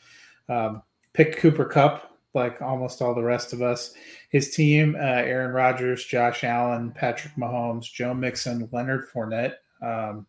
[0.48, 0.82] Um,
[1.16, 3.94] pick Cooper Kupp, like almost all the rest of us.
[4.30, 9.54] His team: uh, Aaron Rodgers, Josh Allen, Patrick Mahomes, Joe Mixon, Leonard Fournette.
[9.82, 10.26] Um,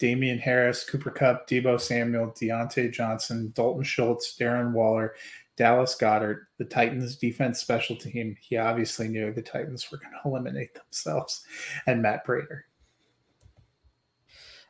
[0.00, 5.14] Damien Harris, Cooper Kupp, Deebo Samuel, Diontae Johnson, Dalton Schultz, Darren Waller,
[5.56, 8.36] Dallas Goedert, the Titans defense special team.
[8.40, 11.44] He obviously knew the Titans were going to eliminate themselves,
[11.86, 12.66] and Matt Prater.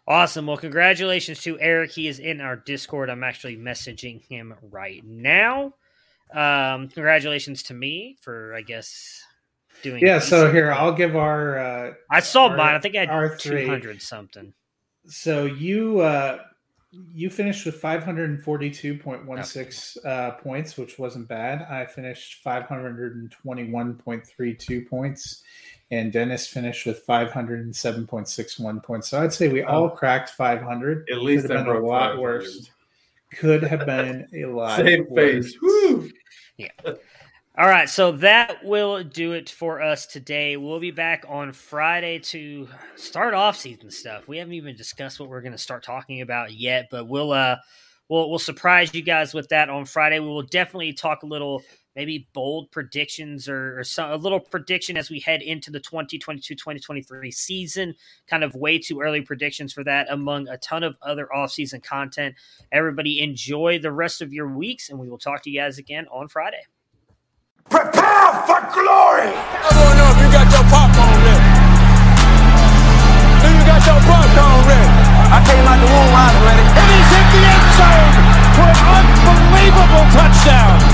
[0.07, 0.47] Awesome.
[0.47, 1.93] Well, congratulations to Eric.
[1.93, 3.09] He is in our Discord.
[3.09, 5.73] I'm actually messaging him right now.
[6.33, 9.23] Um, congratulations to me for, I guess,
[9.83, 10.05] doing.
[10.05, 10.19] Yeah.
[10.19, 11.59] So here, I'll give our.
[11.59, 12.75] Uh, I saw our, mine.
[12.75, 14.53] I think I had 200 something.
[15.07, 16.41] So you uh,
[17.13, 21.63] you finished with 542.16 uh, points, which wasn't bad.
[21.63, 25.45] I finished 521.32 points,
[25.91, 29.09] and Dennis finished with 507.61 points.
[29.09, 31.09] So I'd say we all cracked 500.
[31.11, 32.70] At least Could have been a lot worse.
[33.32, 35.53] Could have been a lot Same worse.
[35.53, 35.57] face.
[35.61, 36.11] Woo!
[37.57, 40.57] All right, so that will do it for us today.
[40.57, 42.66] We'll be back on Friday to
[42.97, 44.26] start off season stuff.
[44.26, 47.57] We haven't even discussed what we're going to start talking about yet, but we'll uh
[48.09, 50.18] we'll we'll surprise you guys with that on Friday.
[50.18, 51.62] We will definitely talk a little
[51.97, 57.33] maybe bold predictions or, or some, a little prediction as we head into the 2022-2023
[57.33, 57.95] season.
[58.27, 62.35] Kind of way too early predictions for that among a ton of other off-season content.
[62.73, 66.07] Everybody enjoy the rest of your weeks and we will talk to you guys again
[66.11, 66.63] on Friday.
[67.71, 69.33] Prepare for glory!
[69.33, 71.65] I wanna know if you got your popcorn ready.
[73.41, 74.89] Do you got your popcorn ready?
[75.35, 76.63] I came out the womb, I ready.
[76.63, 78.13] And he's hit the end zone
[78.55, 80.94] for an unbelievable touchdown.